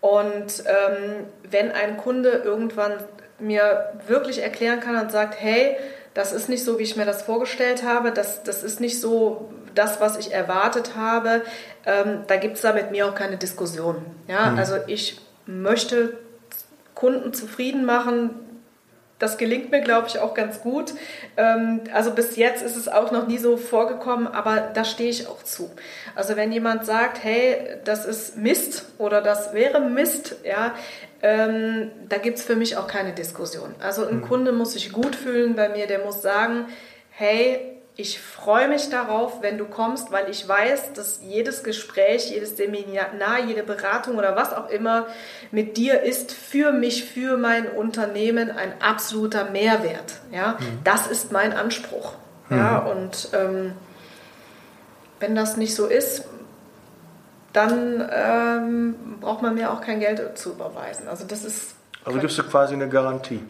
[0.00, 2.92] Und ähm, wenn ein Kunde irgendwann
[3.38, 5.78] mir wirklich erklären kann und sagt, hey,
[6.14, 9.50] das ist nicht so, wie ich mir das vorgestellt habe, das, das ist nicht so,
[9.74, 11.42] das, was ich erwartet habe,
[11.84, 14.04] ähm, da gibt es da mit mir auch keine Diskussion.
[14.28, 14.50] Ja?
[14.50, 14.58] Mhm.
[14.58, 16.16] Also ich möchte
[16.94, 18.30] Kunden zufrieden machen.
[19.18, 20.92] Das gelingt mir, glaube ich, auch ganz gut.
[21.36, 25.26] Ähm, also bis jetzt ist es auch noch nie so vorgekommen, aber da stehe ich
[25.26, 25.70] auch zu.
[26.14, 30.74] Also wenn jemand sagt, hey, das ist Mist oder das wäre Mist, ja,
[31.24, 33.74] ähm, da gibt es für mich auch keine Diskussion.
[33.80, 34.28] Also ein mhm.
[34.28, 36.66] Kunde muss sich gut fühlen bei mir, der muss sagen,
[37.12, 42.58] hey, ich freue mich darauf, wenn du kommst, weil ich weiß, dass jedes Gespräch, jedes
[42.58, 45.06] Seminar, jede Beratung oder was auch immer
[45.50, 50.20] mit dir ist für mich, für mein Unternehmen ein absoluter Mehrwert.
[50.30, 50.80] Ja, mhm.
[50.84, 52.12] das ist mein Anspruch.
[52.50, 52.58] Mhm.
[52.58, 53.72] Ja, und ähm,
[55.20, 56.24] wenn das nicht so ist,
[57.54, 61.08] dann ähm, braucht man mir auch kein Geld zu überweisen.
[61.08, 61.74] Also das ist.
[62.04, 63.40] Also gibst du quasi eine Garantie.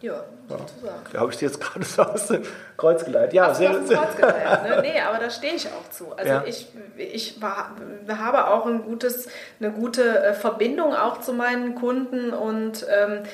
[0.00, 1.02] Ja, sozusagen.
[1.12, 2.44] Ja, habe ich dir jetzt gerade so aus dem
[2.76, 3.32] Kreuz geleitet.
[3.32, 4.62] Ja, sehr, aus dem Kreuz geleitet.
[4.62, 4.82] Ne?
[4.82, 6.12] Nee, aber da stehe ich auch zu.
[6.16, 6.44] Also ja.
[6.46, 7.72] ich, ich war,
[8.08, 9.28] habe auch ein gutes,
[9.58, 13.24] eine gute äh, Verbindung auch zu meinen Kunden und ähm,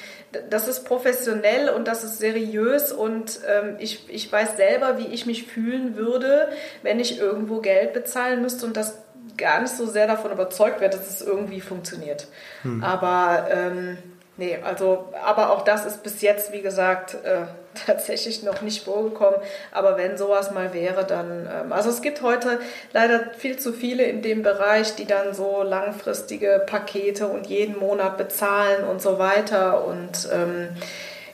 [0.48, 5.26] das ist professionell und das ist seriös und ähm, ich, ich weiß selber, wie ich
[5.26, 6.48] mich fühlen würde,
[6.82, 9.03] wenn ich irgendwo Geld bezahlen müsste und das
[9.36, 12.28] gar nicht so sehr davon überzeugt wäre, dass es irgendwie funktioniert.
[12.62, 12.82] Hm.
[12.82, 13.98] Aber ähm,
[14.36, 17.46] Nee, also, aber auch das ist bis jetzt, wie gesagt, äh,
[17.86, 19.38] tatsächlich noch nicht vorgekommen.
[19.70, 21.48] Aber wenn sowas mal wäre, dann.
[21.48, 22.58] Ähm, also, es gibt heute
[22.92, 28.18] leider viel zu viele in dem Bereich, die dann so langfristige Pakete und jeden Monat
[28.18, 29.86] bezahlen und so weiter.
[29.86, 30.70] Und ähm,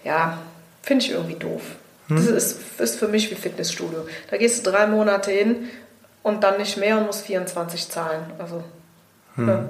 [0.05, 0.39] ja,
[0.83, 1.63] finde ich irgendwie doof.
[2.09, 2.17] Hm.
[2.17, 4.07] Das ist, ist für mich wie Fitnessstudio.
[4.31, 5.71] Da gehst du drei Monate hin
[6.23, 8.25] und dann nicht mehr und musst 24 zahlen.
[8.39, 8.63] Also.
[9.37, 9.49] Hm.
[9.49, 9.65] Ja.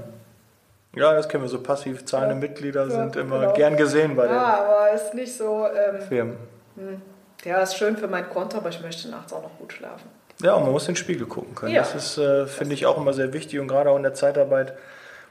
[0.96, 1.62] Ja, das kennen wir so.
[1.62, 3.52] Passiv zahlende ja, Mitglieder ja, sind immer genau.
[3.52, 5.66] gern gesehen bei den Ja, aber ist nicht so.
[5.66, 6.36] Ähm, Firmen.
[6.76, 7.00] Hm.
[7.44, 10.08] Ja, ist schön für mein Konto, aber ich möchte nachts auch noch gut schlafen.
[10.42, 11.72] Ja, und man muss in den Spiegel gucken können.
[11.72, 11.82] Ja.
[11.82, 13.60] Das ist, äh, finde ich, auch immer sehr wichtig.
[13.60, 14.74] Und gerade auch in der Zeitarbeit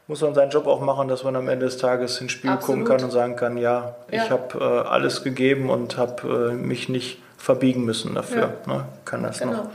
[0.08, 2.56] muss man seinen Job auch machen, dass man am Ende des Tages in den Spiegel
[2.56, 2.86] Absolut.
[2.86, 4.24] gucken kann und sagen kann, ja, ja.
[4.24, 8.54] ich habe äh, alles gegeben und habe äh, mich nicht verbiegen müssen dafür.
[8.66, 8.86] Ne?
[9.06, 9.52] Kann das genau.
[9.54, 9.70] noch.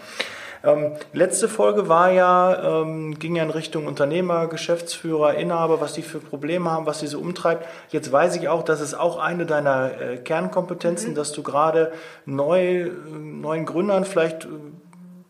[0.64, 6.02] Ähm, letzte Folge war ja, ähm, ging ja in Richtung Unternehmer, Geschäftsführer, Inhaber, was die
[6.02, 7.66] für Probleme haben, was sie so umtreibt.
[7.90, 11.14] Jetzt weiß ich auch, dass es auch eine deiner äh, Kernkompetenzen, mhm.
[11.14, 11.92] dass du gerade
[12.24, 14.48] neu, neuen Gründern vielleicht äh,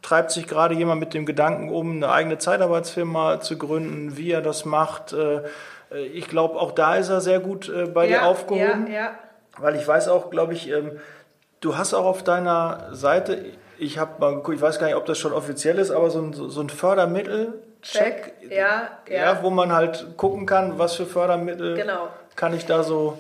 [0.03, 4.43] treibt sich gerade jemand mit dem Gedanken um, eine eigene Zeitarbeitsfirma zu gründen, wie er
[4.43, 5.13] das macht.
[5.13, 5.41] Äh,
[5.91, 8.87] äh ich glaube, auch da ist er sehr gut äh, bei ja, dir aufgehoben.
[8.87, 9.11] Ja, ja.
[9.59, 10.93] Weil ich weiß auch, glaube ich, ähm,
[11.61, 13.45] du hast auch auf deiner Seite,
[13.79, 16.21] ich habe mal geguckt, ich weiß gar nicht, ob das schon offiziell ist, aber so
[16.21, 19.15] ein, so ein Fördermittel-Check, ja, ja.
[19.15, 22.09] ja, wo man halt gucken kann, was für Fördermittel genau.
[22.37, 23.19] kann ich da so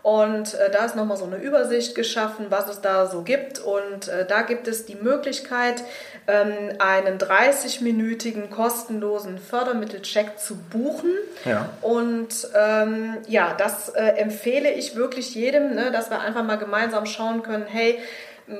[0.03, 3.59] und äh, da ist nochmal so eine Übersicht geschaffen, was es da so gibt.
[3.59, 5.83] Und äh, da gibt es die Möglichkeit,
[6.27, 11.11] ähm, einen 30-minütigen kostenlosen Fördermittelcheck zu buchen.
[11.43, 11.69] Ja.
[11.81, 17.05] Und ähm, ja, das äh, empfehle ich wirklich jedem, ne, dass wir einfach mal gemeinsam
[17.05, 17.99] schauen können, hey,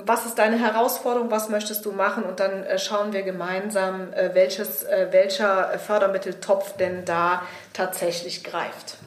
[0.05, 4.31] was ist deine Herausforderung, was möchtest du machen und dann äh, schauen wir gemeinsam, äh,
[4.33, 8.97] welches, äh, welcher Fördermitteltopf denn da tatsächlich greift.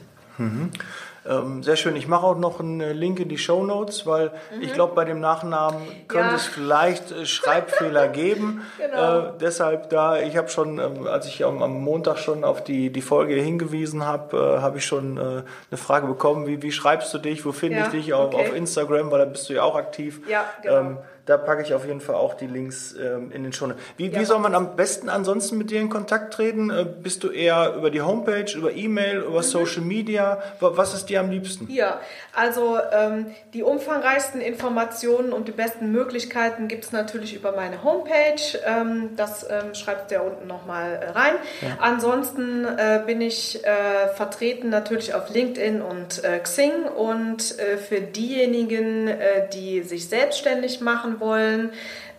[1.23, 1.95] Ähm, sehr schön.
[1.95, 5.05] Ich mache auch noch einen äh, Link in die Show Notes, weil ich glaube, bei
[5.05, 6.29] dem Nachnamen könnte Mhm.
[6.31, 6.35] Ja.
[6.35, 8.61] es vielleicht äh, Schreibfehler geben.
[8.79, 9.19] Genau.
[9.19, 12.91] Äh, deshalb da, ich habe schon, ähm, als ich am, am Montag schon auf die,
[12.91, 15.43] die Folge hingewiesen habe, äh, habe ich schon äh, eine
[15.77, 18.47] Frage bekommen, wie, wie schreibst du dich, wo finde Ja, ich dich auf, okay.
[18.49, 20.21] auf Instagram, weil da bist du ja auch aktiv.
[20.27, 20.77] Ja, genau.
[20.77, 23.69] Ähm, da packe ich auf jeden Fall auch die Links ähm, in den Show.
[23.97, 24.19] Wie, Ja.
[24.19, 26.69] wie soll man am besten ansonsten mit dir in Kontakt treten?
[26.69, 29.27] Äh, bist du eher über die Homepage, über E-Mail, Mhm.
[29.27, 30.41] über Social Media?
[30.59, 31.67] Wa- Was ist dir am liebsten?
[31.71, 31.99] Ja,
[32.35, 38.41] also ähm, die umfangreichsten Informationen und die besten Möglichkeiten gibt es natürlich über meine Homepage.
[38.65, 41.33] Ähm, das ähm, schreibt ihr unten nochmal äh, rein.
[41.79, 48.01] Ansonsten äh, bin ich äh, vertreten natürlich auf LinkedIn und äh, Xing und äh, für
[48.01, 49.09] diejenigen,
[49.53, 51.71] die sich selbstständig machen wollen,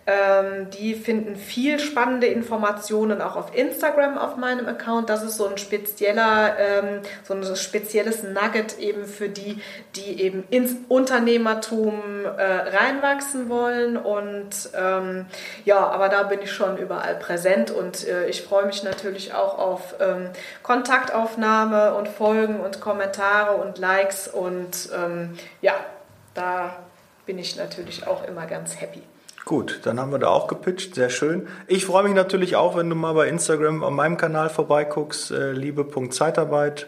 [0.05, 5.09] ähm, die finden viel spannende Informationen auch auf Instagram auf meinem Account.
[5.09, 9.61] Das ist so ein spezieller, ähm, so ein spezielles Nugget eben für die,
[9.95, 13.95] die eben ins Unternehmertum äh, reinwachsen wollen.
[13.95, 15.25] Und ähm,
[15.63, 19.57] ja, aber da bin ich schon überall präsent und äh, ich freue mich natürlich auch
[19.57, 20.31] auf ähm,
[20.63, 25.75] Kontaktaufnahme und Folgen und Kommentare und Likes und ähm, ja,
[26.33, 26.75] da
[27.25, 29.01] bin ich natürlich auch immer ganz happy.
[29.45, 31.47] Gut, dann haben wir da auch gepitcht, sehr schön.
[31.67, 35.51] Ich freue mich natürlich auch, wenn du mal bei Instagram an meinem Kanal vorbeiguckst, äh,
[35.51, 36.87] liebe.zeitarbeit.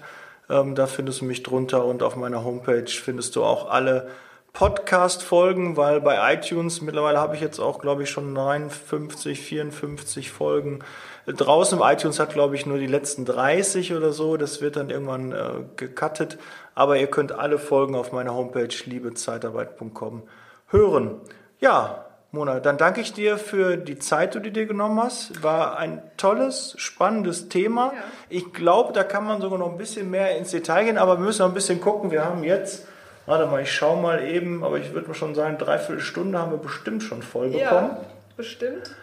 [0.50, 4.08] Ähm, da findest du mich drunter und auf meiner Homepage findest du auch alle
[4.56, 10.80] Podcast-Folgen, weil bei iTunes mittlerweile habe ich jetzt auch, glaube ich, schon 59, 54 Folgen.
[11.28, 14.38] Draußen im iTunes hat, glaube ich, nur die letzten 30 oder so.
[14.38, 16.38] Das wird dann irgendwann äh, gecuttet.
[16.74, 20.24] Aber ihr könnt alle Folgen auf meiner Homepage liebezeitarbeit.com
[20.68, 21.20] hören.
[21.60, 25.44] Ja, Mona, dann danke ich dir für die Zeit, die du dir genommen hast.
[25.44, 27.92] War ein tolles, spannendes Thema.
[27.94, 28.04] Ja.
[28.30, 31.26] Ich glaube, da kann man sogar noch ein bisschen mehr ins Detail gehen, aber wir
[31.26, 32.12] müssen noch ein bisschen gucken.
[32.12, 32.88] Wir haben jetzt,
[33.26, 36.58] warte mal, ich schaue mal eben, aber ich würde schon sagen, dreiviertel Stunde haben wir
[36.58, 37.92] bestimmt schon voll bekommen.
[37.92, 37.98] Ja,
[38.38, 38.96] bestimmt.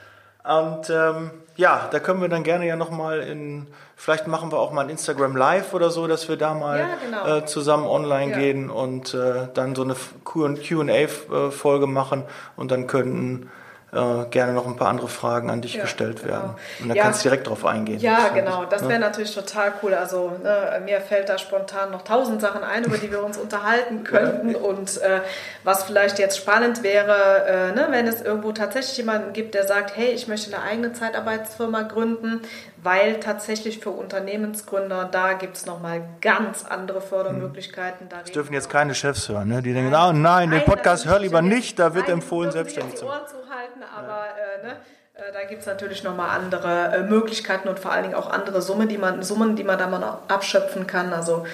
[0.44, 4.72] Und ähm, ja, da können wir dann gerne ja nochmal in, vielleicht machen wir auch
[4.72, 7.36] mal ein Instagram Live oder so, dass wir da mal Ja, genau.
[7.38, 8.38] äh, zusammen online Ja.
[8.38, 9.94] gehen und äh, dann so eine
[10.24, 12.24] QA-Folge machen
[12.56, 13.50] und dann könnten
[13.95, 16.32] äh, gerne noch ein paar andere Fragen an dich Ja, gestellt genau.
[16.32, 16.51] werden.
[16.80, 17.03] Und dann Ja.
[17.05, 18.01] kannst du direkt drauf eingehen.
[18.01, 18.64] Ja, Das- genau.
[18.64, 18.88] Das ne?
[18.88, 19.93] wäre natürlich total cool.
[19.93, 24.03] Also ne, mir fällt da spontan noch tausend Sachen ein, über die wir uns unterhalten
[24.03, 24.55] könnten.
[24.55, 25.20] Und äh,
[25.62, 29.95] was vielleicht jetzt spannend wäre, äh, ne, wenn es irgendwo tatsächlich jemanden gibt, der sagt,
[29.95, 32.40] hey, ich möchte eine eigene Zeitarbeitsfirma gründen,
[32.83, 38.09] weil tatsächlich für Unternehmensgründer, da gibt es nochmal ganz andere Fördermöglichkeiten.
[38.09, 39.49] Da Das dürfen jetzt keine Chefs hören.
[39.49, 39.62] Ne?
[39.62, 43.07] Die denken, oh nein, den Podcast hör lieber nicht, da wird empfohlen, selbstständig zu.
[43.07, 44.24] Ohren zu halten, aber
[44.62, 44.76] äh, ne,
[45.14, 48.61] äh, da gibt es natürlich nochmal andere äh, Möglichkeiten und vor allen Dingen auch andere
[48.61, 51.12] Summen, die man, Summen, die man da mal abschöpfen kann.
[51.12, 51.47] Also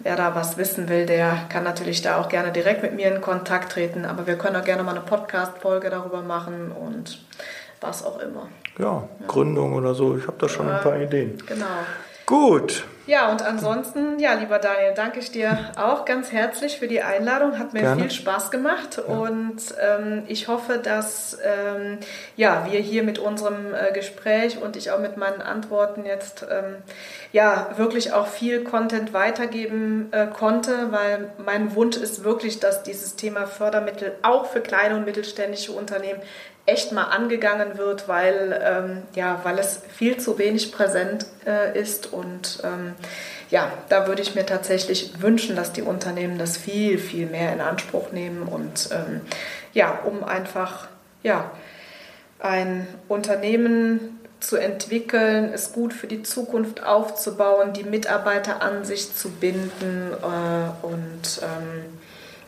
[0.00, 3.22] wer da was wissen will, der kann natürlich da auch gerne direkt mit mir in
[3.22, 7.24] Kontakt treten, aber wir können auch gerne mal eine Podcast-Folge darüber machen und
[7.84, 8.48] was auch immer.
[8.78, 10.16] Ja, Gründung oder so.
[10.16, 11.38] Ich habe da schon ein paar Ideen.
[11.46, 11.66] Genau.
[12.26, 12.84] Gut.
[13.06, 17.58] Ja, und ansonsten, ja, lieber Daniel, danke ich dir auch ganz herzlich für die Einladung.
[17.58, 18.00] Hat mir Gerne.
[18.00, 21.98] viel Spaß gemacht und ähm, ich hoffe, dass ähm,
[22.36, 26.76] ja, wir hier mit unserem äh, Gespräch und ich auch mit meinen Antworten jetzt ähm,
[27.32, 33.16] ja, wirklich auch viel Content weitergeben äh, konnte, weil mein Wunsch ist wirklich, dass dieses
[33.16, 36.22] Thema Fördermittel auch für kleine und mittelständische Unternehmen
[36.66, 42.12] echt mal angegangen wird, weil, ähm, ja, weil es viel zu wenig präsent äh, ist.
[42.12, 42.94] Und ähm,
[43.50, 47.60] ja, da würde ich mir tatsächlich wünschen, dass die Unternehmen das viel, viel mehr in
[47.60, 49.20] Anspruch nehmen und ähm,
[49.74, 50.88] ja, um einfach
[51.22, 51.50] ja,
[52.38, 59.30] ein Unternehmen zu entwickeln, es gut für die Zukunft aufzubauen, die Mitarbeiter an sich zu
[59.30, 61.98] binden äh, und ähm,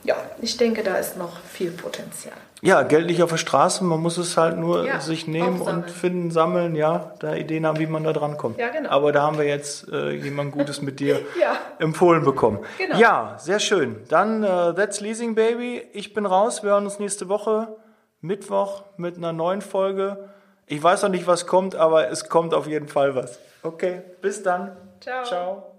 [0.04, 2.36] ja, ich denke, da ist noch viel Potenzial.
[2.62, 5.90] Ja, Geld liegt auf der Straße, man muss es halt nur Ja, sich nehmen und
[5.90, 8.58] finden, sammeln, ja, da Ideen haben, wie man da dran kommt.
[8.58, 8.88] Ja, genau.
[8.90, 11.56] Aber da haben wir jetzt äh, jemand Gutes mit dir Ja.
[11.78, 12.60] empfohlen bekommen.
[12.78, 12.96] Genau.
[12.98, 13.96] Ja, sehr schön.
[14.08, 15.82] Dann äh, That's Leasing Baby.
[15.92, 16.62] Ich bin raus.
[16.62, 17.68] Wir hören uns nächste Woche
[18.22, 20.30] Mittwoch mit einer neuen Folge.
[20.66, 23.38] Ich weiß noch nicht, was kommt, aber es kommt auf jeden Fall was.
[23.62, 24.76] Okay, bis dann.
[25.00, 25.24] Ciao.
[25.24, 25.75] Ciao.